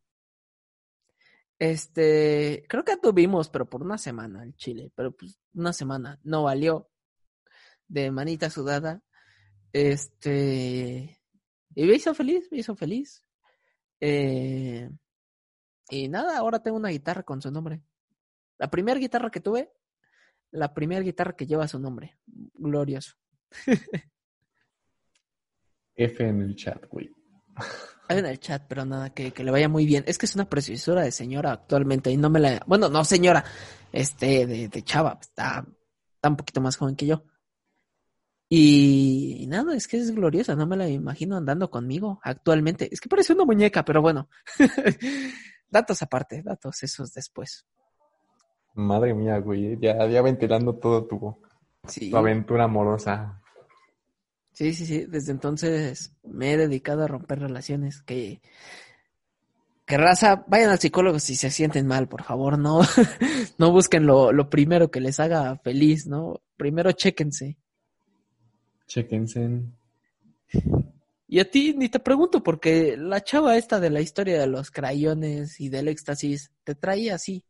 [1.60, 6.44] Este, creo que tuvimos, pero por una semana el Chile, pero pues una semana, no
[6.44, 6.90] valió.
[7.88, 9.04] De manita sudada.
[9.72, 11.22] Este,
[11.76, 13.24] y me hizo feliz, me hizo feliz.
[14.06, 14.90] Eh,
[15.90, 17.82] y nada, ahora tengo una guitarra con su nombre.
[18.58, 19.72] La primera guitarra que tuve,
[20.52, 22.18] la primera guitarra que lleva su nombre.
[22.26, 23.14] Glorioso.
[25.96, 27.16] F en el chat, güey.
[28.10, 30.04] F en el chat, pero nada, que, que, le vaya muy bien.
[30.06, 32.62] Es que es una preciosura de señora actualmente y no me la...
[32.68, 33.46] Bueno, no señora,
[33.94, 35.66] este, de, de chava, está,
[36.16, 37.24] está un poquito más joven que yo.
[38.50, 42.90] Y, nada, es que es gloriosa, no me la imagino andando conmigo actualmente.
[42.92, 44.30] Es que parece una muñeca, pero bueno.
[45.70, 47.66] datos aparte, datos esos después.
[48.76, 51.42] Madre mía, güey, ya, ya ventilando todo tu,
[52.10, 53.42] tu aventura amorosa.
[54.54, 58.42] Sí, sí, sí, desde entonces me he dedicado a romper relaciones que...
[59.86, 62.80] Que raza, vayan al psicólogo si se sienten mal, por favor, no,
[63.58, 66.42] no busquen lo, lo primero que les haga feliz, ¿no?
[66.56, 67.58] Primero chéquense.
[68.88, 69.62] Chequense.
[71.28, 74.70] Y a ti ni te pregunto, porque la chava esta de la historia de los
[74.70, 77.44] crayones y del éxtasis te traía así.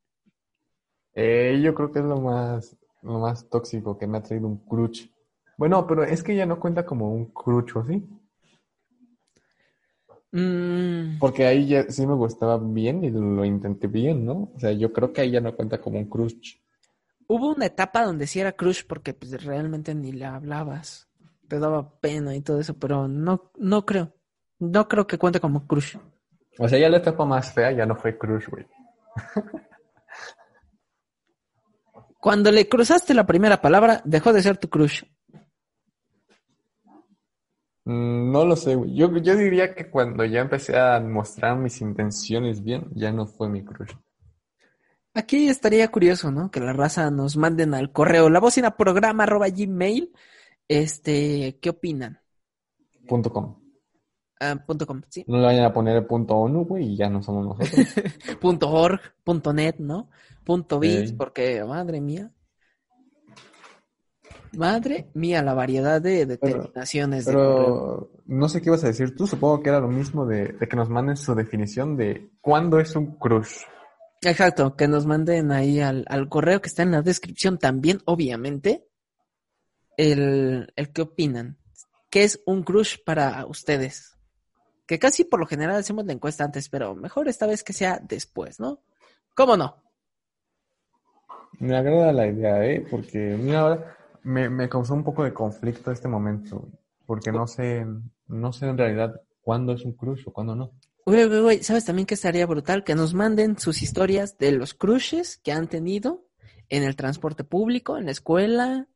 [1.14, 4.58] Eh, yo creo que es lo más, lo más tóxico que me ha traído un
[4.58, 5.08] crush.
[5.58, 8.04] Bueno, pero es que ella no cuenta como un crush, ¿o sí?
[10.32, 11.20] Mm.
[11.20, 14.52] Porque ahí ya sí me gustaba bien y lo intenté bien, ¿no?
[14.56, 16.56] O sea, yo creo que ahí ya no cuenta como un crush.
[17.28, 21.08] Hubo una etapa donde sí era crush porque pues realmente ni le hablabas
[21.54, 24.12] te daba pena y todo eso, pero no, no creo.
[24.58, 25.98] No creo que cuente como crush.
[26.58, 28.66] O sea, ya la etapa más fea ya no fue crush, güey.
[32.20, 35.04] Cuando le cruzaste la primera palabra, dejó de ser tu crush.
[37.86, 38.96] Mm, no lo sé, güey.
[38.96, 43.48] Yo, yo diría que cuando ya empecé a mostrar mis intenciones bien, ya no fue
[43.48, 43.94] mi crush.
[45.14, 46.50] Aquí estaría curioso, ¿no?
[46.50, 50.12] Que la raza nos manden al correo la bocina programa arroba gmail
[50.68, 52.20] este, ¿qué opinan?
[53.08, 53.64] Punto com.
[54.40, 55.24] Ah, punto com, sí.
[55.28, 57.88] No le vayan a poner el punto ONU, güey, y ya no somos nosotros.
[58.42, 60.10] punto org, punto net, ¿no?
[60.44, 62.32] Punto biz, porque, madre mía.
[64.58, 67.26] Madre mía, la variedad de determinaciones.
[67.26, 70.76] Pero, no sé qué ibas a decir tú, supongo que era lo mismo de, que
[70.76, 73.62] nos manden su definición de cuándo es un crush.
[74.22, 78.88] Exacto, que nos manden ahí al, al correo que está en la descripción también, obviamente
[79.98, 81.58] el, el qué opinan.
[82.10, 84.18] ¿Qué es un crush para ustedes?
[84.86, 88.00] Que casi por lo general hacemos la encuesta antes, pero mejor esta vez que sea
[88.04, 88.84] después, ¿no?
[89.34, 89.84] ¿Cómo no?
[91.60, 92.86] Me agrada la idea, ¿eh?
[92.90, 96.70] Porque, mira, ahora me, me causó un poco de conflicto este momento,
[97.06, 97.86] porque no sé,
[98.28, 100.72] no sé en realidad cuándo es un crush o cuándo no.
[101.06, 102.84] Uy, uy, uy, ¿sabes también que estaría brutal?
[102.84, 106.28] Que nos manden sus historias de los crushes que han tenido
[106.70, 108.88] en el transporte público, en la escuela,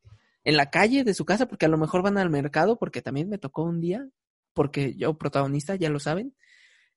[0.47, 3.27] en la calle de su casa, porque a lo mejor van al mercado, porque también
[3.27, 4.07] me tocó un día,
[4.53, 6.37] porque yo protagonista, ya lo saben,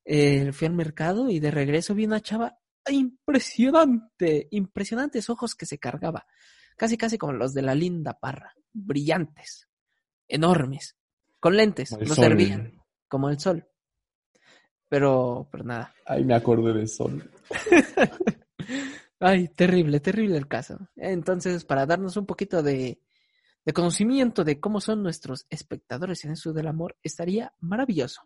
[0.04, 5.78] eh, fui al mercado y de regreso vi una chava impresionante, impresionantes ojos que se
[5.78, 6.28] cargaba,
[6.76, 9.68] casi casi como los de la linda parra, brillantes,
[10.28, 10.96] enormes,
[11.40, 13.66] con lentes, no servían, como el sol.
[14.88, 15.92] Pero, pero nada.
[16.06, 17.28] Ay, me acordé del sol.
[19.18, 20.88] Ay, terrible, terrible el caso.
[20.94, 23.00] Entonces, para darnos un poquito de,
[23.64, 28.22] de conocimiento de cómo son nuestros espectadores en eso del amor, estaría maravilloso.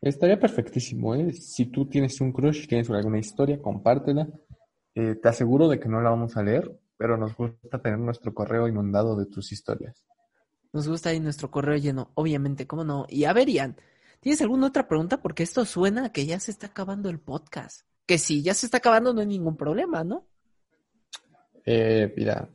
[0.00, 1.32] Estaría perfectísimo, ¿eh?
[1.32, 4.26] Si tú tienes un crush, tienes alguna historia, compártela.
[4.94, 8.32] Eh, te aseguro de que no la vamos a leer, pero nos gusta tener nuestro
[8.32, 10.04] correo inundado de tus historias.
[10.72, 13.04] Nos gusta ahí nuestro correo lleno, obviamente, ¿cómo no?
[13.08, 13.76] Y a ver, Ian,
[14.20, 15.20] ¿tienes alguna otra pregunta?
[15.20, 17.82] Porque esto suena a que ya se está acabando el podcast.
[18.06, 20.26] Que si ya se está acabando no hay ningún problema, ¿no?
[21.66, 22.48] Eh, mira,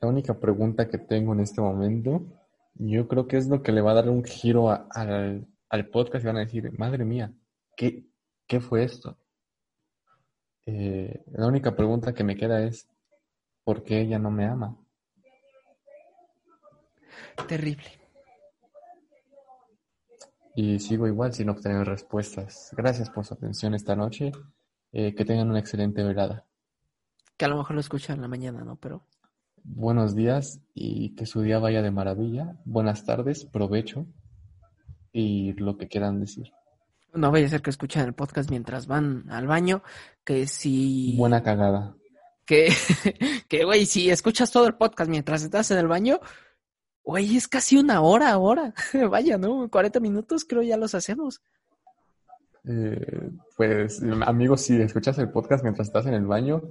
[0.00, 2.22] la única pregunta que tengo en este momento,
[2.74, 5.88] yo creo que es lo que le va a dar un giro a- al, al
[5.88, 7.32] podcast y van a decir, madre mía,
[7.76, 8.04] ¿qué,
[8.46, 9.16] qué fue esto?
[10.66, 12.86] Eh, la única pregunta que me queda es,
[13.64, 14.76] ¿por qué ella no me ama?
[17.48, 17.84] Terrible.
[20.54, 22.70] Y sigo igual sin obtener respuestas.
[22.76, 24.32] Gracias por su atención esta noche.
[24.92, 26.44] Eh, que tengan una excelente velada.
[27.36, 28.76] Que a lo mejor lo escuchan en la mañana, ¿no?
[28.76, 29.02] Pero
[29.64, 32.56] Buenos días y que su día vaya de maravilla.
[32.64, 34.06] Buenas tardes, provecho
[35.12, 36.52] y lo que quieran decir.
[37.14, 39.82] no vaya a ser que escuchen el podcast mientras van al baño.
[40.24, 41.16] Que si...
[41.16, 41.96] Buena cagada.
[42.44, 42.68] Que,
[43.48, 46.20] que, güey, si escuchas todo el podcast mientras estás en el baño,
[47.02, 48.74] güey, es casi una hora ahora.
[49.10, 49.68] Vaya, ¿no?
[49.68, 51.42] 40 minutos creo ya los hacemos.
[52.64, 56.62] Eh, pues, amigos, si escuchas el podcast mientras estás en el baño,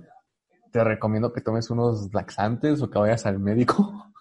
[0.72, 4.04] te recomiendo que tomes unos laxantes o que vayas al médico.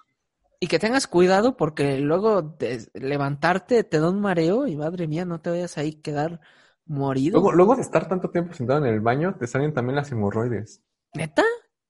[0.59, 5.27] Y que tengas cuidado porque luego de levantarte te da un mareo y madre mía,
[5.27, 6.41] no te vayas ahí quedar
[6.87, 7.35] morido.
[7.39, 10.83] Luego, luego de estar tanto tiempo sentado en el baño, te salen también las hemorroides.
[11.13, 11.43] ¿Neta?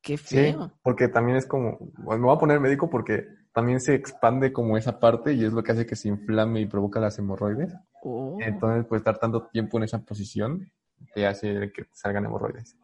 [0.02, 0.72] Qué Sí, feo.
[0.82, 4.76] porque también es como, bueno, me voy a poner médico porque también se expande como
[4.76, 7.72] esa parte y es lo que hace que se inflame y provoca las hemorroides.
[8.02, 8.36] Oh.
[8.40, 10.72] Entonces, pues estar tanto tiempo en esa posición
[11.14, 12.76] te hace que te salgan hemorroides.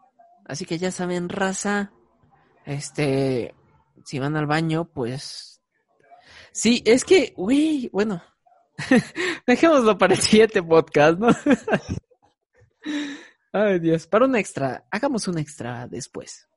[0.45, 1.93] Así que ya saben, raza,
[2.65, 3.55] este,
[4.05, 5.61] si van al baño, pues...
[6.53, 8.23] Sí, es que, uy, bueno,
[9.47, 11.29] dejémoslo para el siguiente podcast, ¿no?
[13.53, 16.49] Ay, Dios, para un extra, hagamos un extra después.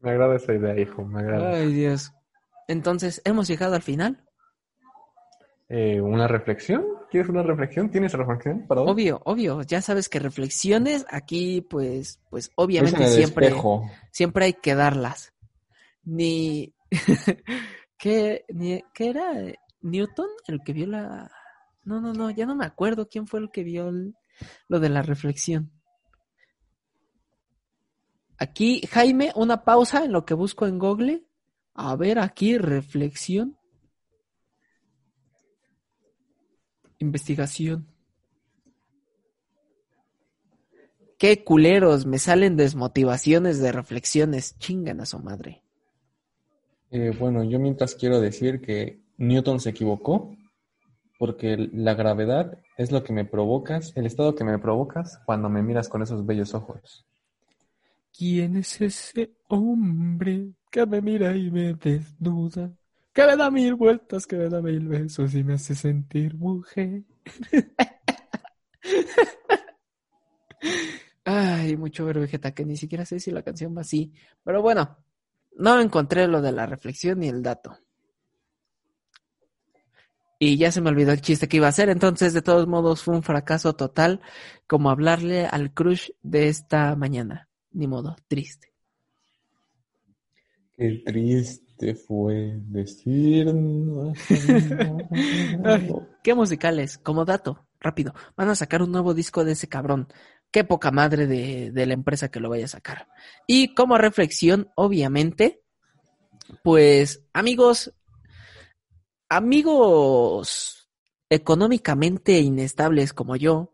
[0.00, 1.52] Me agrada esa idea, hijo, me agrada.
[1.52, 2.12] Ay, Dios.
[2.68, 4.24] Entonces, ¿hemos llegado al final?
[5.68, 6.84] Eh, ¿Una reflexión?
[7.10, 7.90] ¿Quieres una reflexión?
[7.90, 8.90] ¿Tienes reflexión para hoy?
[8.90, 13.48] Obvio, obvio, ya sabes que reflexiones aquí, pues, pues Es en obviamente siempre...
[13.48, 13.90] espejo.
[14.12, 15.32] siempre hay que darlas.
[16.04, 16.72] Ni
[17.98, 19.32] ¿qué, ni, ¿qué era
[19.82, 21.30] Newton el que vio la
[21.84, 24.14] No, no, no, ya no me acuerdo quién fue el que vio el-
[24.68, 25.70] lo de la reflexión.
[28.38, 31.24] Aquí, Jaime, una pausa en lo que busco en Google.
[31.74, 33.58] A ver, aquí, reflexión.
[37.00, 37.86] Investigación.
[41.18, 44.56] Qué culeros, me salen desmotivaciones de reflexiones.
[44.58, 45.62] Chingan a su madre.
[46.90, 50.34] Eh, bueno, yo mientras quiero decir que Newton se equivocó
[51.18, 55.62] porque la gravedad es lo que me provocas, el estado que me provocas cuando me
[55.62, 57.04] miras con esos bellos ojos.
[58.16, 62.72] ¿Quién es ese hombre que me mira y me desnuda?
[63.12, 67.02] Que me da mil vueltas, que me da mil besos y me hace sentir mujer.
[71.24, 74.12] Ay, mucho ver Vegeta, que ni siquiera sé si la canción va así.
[74.44, 74.96] Pero bueno,
[75.56, 77.76] no encontré lo de la reflexión ni el dato.
[80.38, 83.02] Y ya se me olvidó el chiste que iba a hacer, entonces de todos modos
[83.02, 84.22] fue un fracaso total
[84.66, 87.48] como hablarle al crush de esta mañana.
[87.72, 88.72] Ni modo, triste.
[90.76, 94.16] Qué triste fue decirnos.
[95.64, 95.90] Ay,
[96.22, 98.14] qué musicales, como dato, rápido.
[98.36, 100.08] Van a sacar un nuevo disco de ese cabrón.
[100.50, 103.08] Qué poca madre de, de la empresa que lo vaya a sacar.
[103.46, 105.62] Y como reflexión, obviamente,
[106.62, 107.94] pues amigos,
[109.28, 110.90] amigos
[111.30, 113.72] económicamente inestables como yo,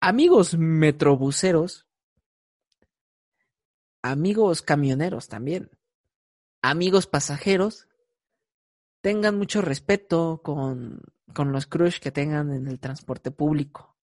[0.00, 1.86] amigos metrobuseros,
[4.02, 5.70] amigos camioneros también,
[6.62, 7.88] amigos pasajeros,
[9.00, 11.00] tengan mucho respeto con,
[11.34, 13.96] con los crush que tengan en el transporte público.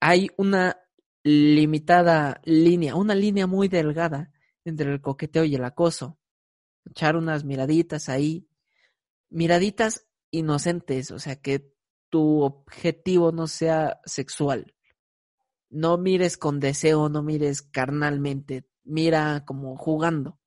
[0.00, 0.80] Hay una
[1.22, 4.32] limitada línea, una línea muy delgada
[4.64, 6.18] entre el coqueteo y el acoso.
[6.86, 8.48] Echar unas miraditas ahí,
[9.28, 11.74] miraditas inocentes, o sea, que
[12.08, 14.74] tu objetivo no sea sexual.
[15.68, 20.39] No mires con deseo, no mires carnalmente, mira como jugando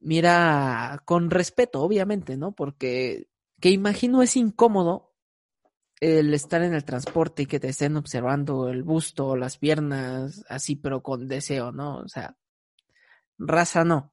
[0.00, 2.52] mira con respeto, obviamente, ¿no?
[2.52, 3.28] Porque
[3.60, 5.14] que imagino es incómodo
[6.00, 10.76] el estar en el transporte y que te estén observando el busto las piernas así,
[10.76, 11.98] pero con deseo, ¿no?
[11.98, 12.36] O sea,
[13.38, 14.12] raza no.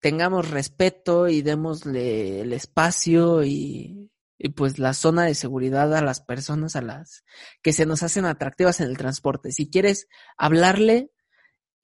[0.00, 6.22] Tengamos respeto y démosle el espacio y, y pues la zona de seguridad a las
[6.22, 7.24] personas a las
[7.62, 9.52] que se nos hacen atractivas en el transporte.
[9.52, 10.08] Si quieres
[10.38, 11.10] hablarle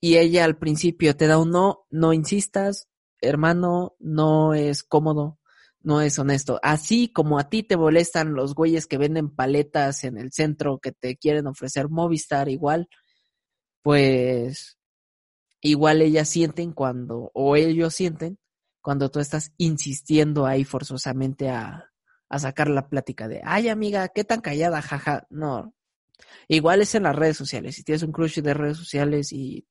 [0.00, 2.88] y ella al principio te da un no, no insistas,
[3.20, 5.38] hermano, no es cómodo,
[5.80, 6.58] no es honesto.
[6.62, 10.92] Así como a ti te molestan los güeyes que venden paletas en el centro que
[10.92, 12.88] te quieren ofrecer Movistar igual,
[13.82, 14.78] pues
[15.60, 18.38] igual ellas sienten cuando, o ellos sienten
[18.82, 21.90] cuando tú estás insistiendo ahí forzosamente a,
[22.28, 25.26] a sacar la plática de, ay amiga, qué tan callada, jaja.
[25.30, 25.74] No.
[26.48, 27.76] Igual es en las redes sociales.
[27.76, 29.66] Si tienes un crush de redes sociales y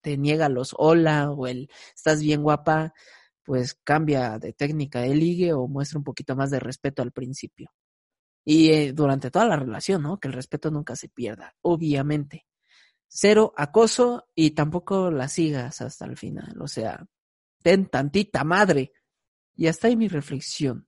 [0.00, 2.92] te niega los hola o el estás bien guapa,
[3.44, 7.72] pues cambia de técnica de ligue o muestra un poquito más de respeto al principio.
[8.44, 10.18] Y eh, durante toda la relación, ¿no?
[10.18, 12.46] Que el respeto nunca se pierda, obviamente.
[13.06, 16.60] Cero acoso y tampoco la sigas hasta el final.
[16.60, 17.04] O sea,
[17.62, 18.92] ten tantita madre.
[19.56, 20.86] Y hasta ahí mi reflexión.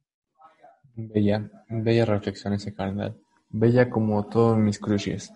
[0.95, 3.21] Bella, bella reflexión ese carnal.
[3.49, 5.33] Bella como todos mis crushes.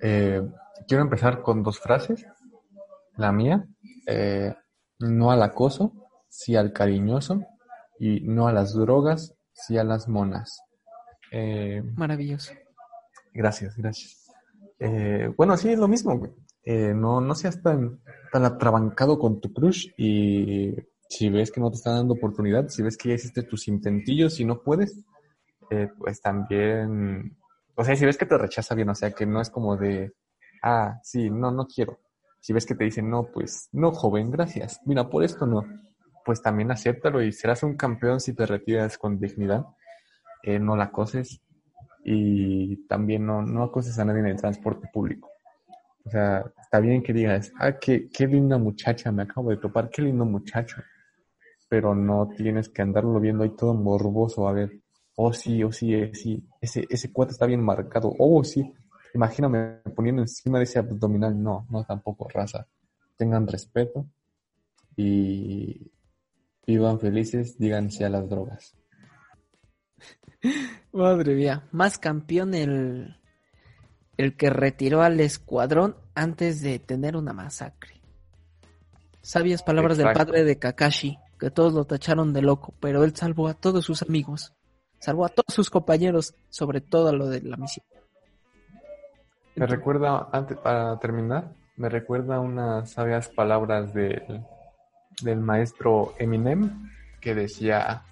[0.00, 0.42] Eh,
[0.88, 2.26] quiero empezar con dos frases.
[3.16, 3.66] La mía,
[4.06, 4.54] eh,
[4.98, 5.92] no al acoso,
[6.28, 7.40] sí al cariñoso,
[7.98, 10.60] y no a las drogas, sí a las monas.
[11.32, 12.52] Eh, Maravilloso.
[13.32, 14.30] Gracias, gracias.
[15.36, 16.20] bueno, sí, es lo mismo,
[16.66, 18.00] no, no seas tan,
[18.32, 20.74] tan atrabancado con tu crush y
[21.08, 24.40] si ves que no te están dando oportunidad, si ves que ya hiciste tus intentillos
[24.40, 25.04] y no puedes,
[25.70, 27.36] eh, pues también,
[27.74, 30.12] o sea, si ves que te rechaza bien, o sea, que no es como de,
[30.62, 32.00] ah, sí, no, no quiero.
[32.46, 34.80] Si ves que te dicen, no, pues, no, joven, gracias.
[34.84, 35.64] Mira, por esto no.
[36.24, 39.64] Pues también acéptalo y serás un campeón si te retiras con dignidad.
[40.44, 41.40] Eh, no la acoses
[42.04, 45.28] y también no, no acoses a nadie en el transporte público.
[46.04, 49.90] O sea, está bien que digas, ah, qué, qué linda muchacha, me acabo de topar,
[49.90, 50.76] qué lindo muchacho
[51.68, 54.80] pero no tienes que andarlo viendo ahí todo morboso, a ver,
[55.16, 58.72] oh sí, oh sí, eh, sí, ese, ese cuate está bien marcado, oh sí,
[59.16, 62.66] imagíname poniendo encima de ese abdominal, no, no tampoco, raza,
[63.16, 64.06] tengan respeto
[64.96, 65.90] y
[66.66, 68.76] vivan felices, díganse a las drogas.
[70.92, 73.16] Madre mía, más campeón el,
[74.16, 78.02] el que retiró al escuadrón antes de tener una masacre.
[79.22, 83.48] Sabias palabras del padre de Kakashi que todos lo tacharon de loco, pero él salvó
[83.48, 84.54] a todos sus amigos,
[85.00, 87.84] salvó a todos sus compañeros, sobre todo a lo de la misión.
[89.56, 94.44] Me recuerda, antes, para terminar, me recuerda unas sabias palabras del,
[95.22, 96.90] del maestro Eminem
[97.20, 98.02] que decía,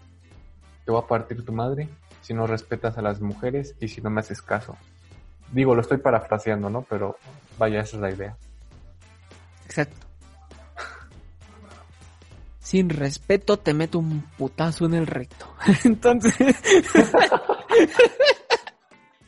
[0.85, 1.89] te voy a partir tu madre
[2.23, 4.77] si no respetas a las mujeres y si no me haces caso.
[5.53, 6.83] Digo, lo estoy parafraseando, ¿no?
[6.83, 7.17] Pero
[7.59, 8.37] vaya, esa es la idea.
[9.67, 10.05] Exacto
[12.65, 15.47] sin respeto te meto un putazo en el recto.
[15.85, 16.35] Entonces...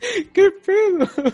[0.33, 1.33] ¿Qué pedo?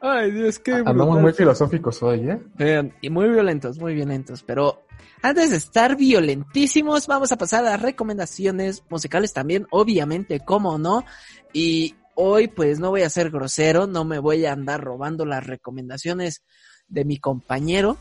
[0.00, 2.92] Ay, Dios, qué Andamos muy filosóficos hoy, ¿eh?
[3.00, 4.42] Y muy violentos, muy violentos.
[4.42, 4.82] Pero
[5.22, 11.04] antes de estar violentísimos, vamos a pasar a recomendaciones musicales también, obviamente, cómo no.
[11.52, 15.46] Y hoy, pues, no voy a ser grosero, no me voy a andar robando las
[15.46, 16.42] recomendaciones
[16.88, 17.96] de mi compañero,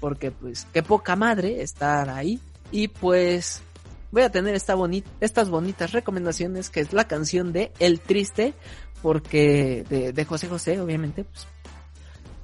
[0.00, 2.40] porque, pues, qué poca madre estar ahí
[2.70, 3.62] y pues
[4.10, 4.74] voy a tener esta
[5.20, 8.54] estas bonitas recomendaciones, que es la canción de El Triste,
[9.02, 11.46] porque de, José José, obviamente, pues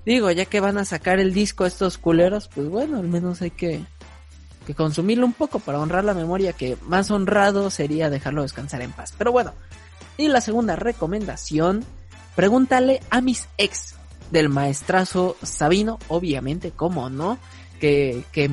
[0.04, 3.50] digo, ya que van a sacar el disco estos culeros, pues bueno, al menos hay
[3.50, 3.80] que,
[4.66, 8.92] que consumirlo un poco para honrar la memoria, que más honrado sería dejarlo descansar en
[8.92, 9.14] paz.
[9.16, 9.52] Pero bueno,
[10.16, 11.84] y la segunda recomendación,
[12.36, 13.94] pregúntale a mis ex
[14.30, 17.38] del maestrazo Sabino, obviamente, cómo no,
[17.80, 18.50] que, que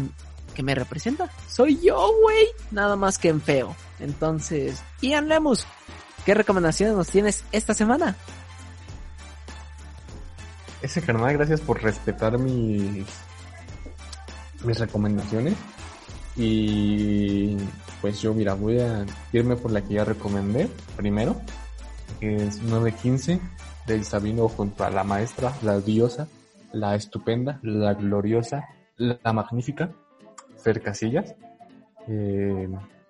[0.51, 1.29] que me representa.
[1.47, 2.47] Soy yo, güey.
[2.71, 3.75] Nada más que en feo.
[3.99, 5.65] Entonces, Ian Lemus,
[6.25, 8.15] ¿qué recomendaciones nos tienes esta semana?
[10.81, 13.05] Ese carnal, gracias por respetar mis,
[14.63, 15.55] mis recomendaciones.
[16.35, 17.57] Y
[18.01, 21.39] pues yo, mira, voy a irme por la que ya recomendé primero,
[22.19, 23.39] que es 915
[23.85, 26.27] del Sabino junto a la maestra, la diosa,
[26.71, 28.67] la estupenda, la gloriosa,
[28.97, 29.91] la magnífica,
[30.57, 31.35] Fer Casillas.
[32.07, 32.69] Eh,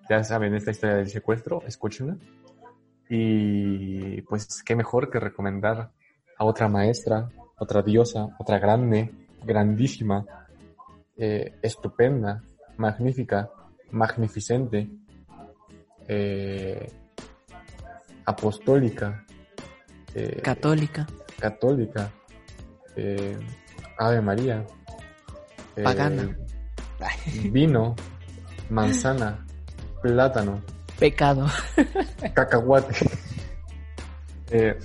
[0.10, 2.18] ya saben esta historia del secuestro, escúchenla.
[3.14, 5.92] Y pues qué mejor que recomendar
[6.38, 9.12] a otra maestra, otra diosa, otra grande,
[9.44, 10.26] grandísima,
[11.18, 12.42] eh, estupenda,
[12.78, 13.50] magnífica,
[13.92, 14.90] magnificente,
[16.08, 16.90] eh,
[18.24, 19.26] apostólica,
[20.42, 21.06] católica,
[21.38, 22.10] católica,
[23.98, 24.66] Ave María,
[25.84, 26.34] pagana,
[27.52, 27.94] vino,
[28.70, 29.46] manzana,
[30.02, 30.62] plátano,
[31.02, 31.48] pecado,
[32.34, 32.94] cacahuate,
[34.54, 34.78] Eh,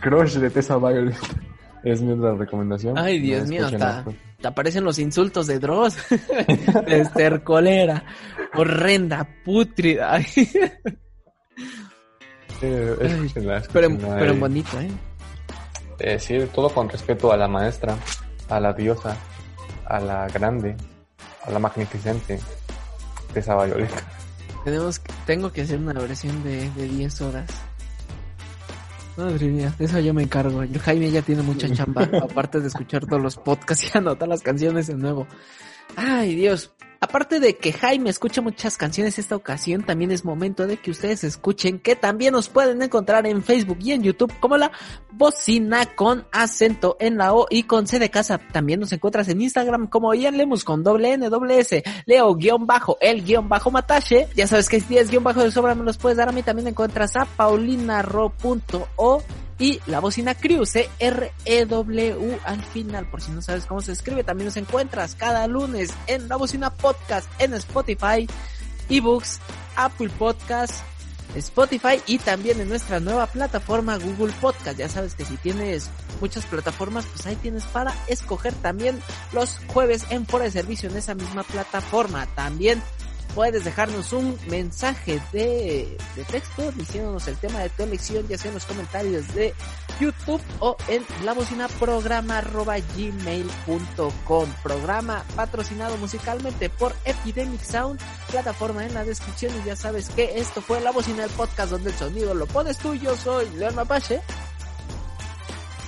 [0.00, 1.16] Crush de Tessa Violet
[1.84, 2.98] es mi otra recomendación.
[2.98, 4.04] Ay, Dios No mío, hasta
[4.40, 5.96] te aparecen los insultos de Dross.
[6.08, 8.04] de estercolera,
[8.54, 10.18] horrenda, pútrida.
[12.60, 14.90] Eh, escúchenla, pero, escúchenla, pero bonito, ¿eh?
[16.00, 17.96] Eh, sí, todo con respeto a la maestra,
[18.48, 19.16] a la diosa,
[19.86, 20.76] a la grande,
[21.44, 22.40] a la magnificente
[23.32, 24.21] Tessa Violet.
[24.64, 27.50] Tenemos, tengo que hacer una versión de, de 10 horas.
[29.16, 30.62] Madre mía, de eso yo me encargo.
[30.84, 34.86] Jaime ya tiene mucha chamba, aparte de escuchar todos los podcasts y anotar las canciones
[34.86, 35.26] de nuevo.
[35.96, 36.72] Ay, Dios.
[37.02, 41.24] Aparte de que Jaime escucha muchas canciones esta ocasión, también es momento de que ustedes
[41.24, 44.70] escuchen que también nos pueden encontrar en Facebook y en YouTube como la
[45.10, 48.38] bocina con acento en la O y con C de casa.
[48.38, 52.68] También nos encuentras en Instagram como Ian Lemus con doble N, doble S, Leo guion
[52.68, 54.28] bajo, el guion bajo Matache.
[54.36, 56.44] Ya sabes que si tienes guion bajo de sobra me los puedes dar a mí.
[56.44, 59.22] También encuentras a paulinaro.o
[59.62, 64.46] y la bocina crew, C-R-E-W al final, por si no sabes cómo se escribe, también
[64.46, 68.26] nos encuentras cada lunes en la bocina podcast en Spotify,
[68.88, 69.38] ebooks,
[69.76, 70.82] Apple Podcast,
[71.36, 74.78] Spotify y también en nuestra nueva plataforma Google Podcast.
[74.78, 75.90] Ya sabes que si tienes
[76.20, 79.00] muchas plataformas, pues ahí tienes para escoger también
[79.32, 82.26] los jueves en fuera de servicio en esa misma plataforma.
[82.34, 82.82] También
[83.34, 88.48] puedes dejarnos un mensaje de, de texto diciéndonos el tema de tu elección, ya sea
[88.48, 89.54] en los comentarios de
[90.00, 94.48] YouTube o en la bocina programa arroba gmail.com.
[94.62, 100.60] Programa patrocinado musicalmente por Epidemic Sound, plataforma en la descripción y ya sabes que esto
[100.60, 104.20] fue la bocina del podcast donde el sonido lo pones tú, yo soy León Mapache.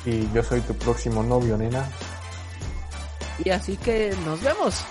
[0.05, 1.89] Y yo soy tu próximo novio, nena.
[3.43, 4.85] Y así que nos vemos.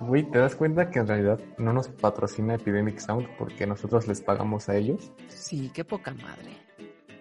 [0.00, 4.22] Güey, ¿te das cuenta que en realidad no nos patrocina Epidemic Sound porque nosotros les
[4.22, 5.12] pagamos a ellos?
[5.28, 6.56] Sí, qué poca madre.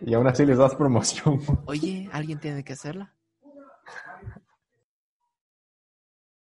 [0.02, 1.42] Y aún así les das promoción.
[1.66, 3.14] Oye, alguien tiene que hacerla.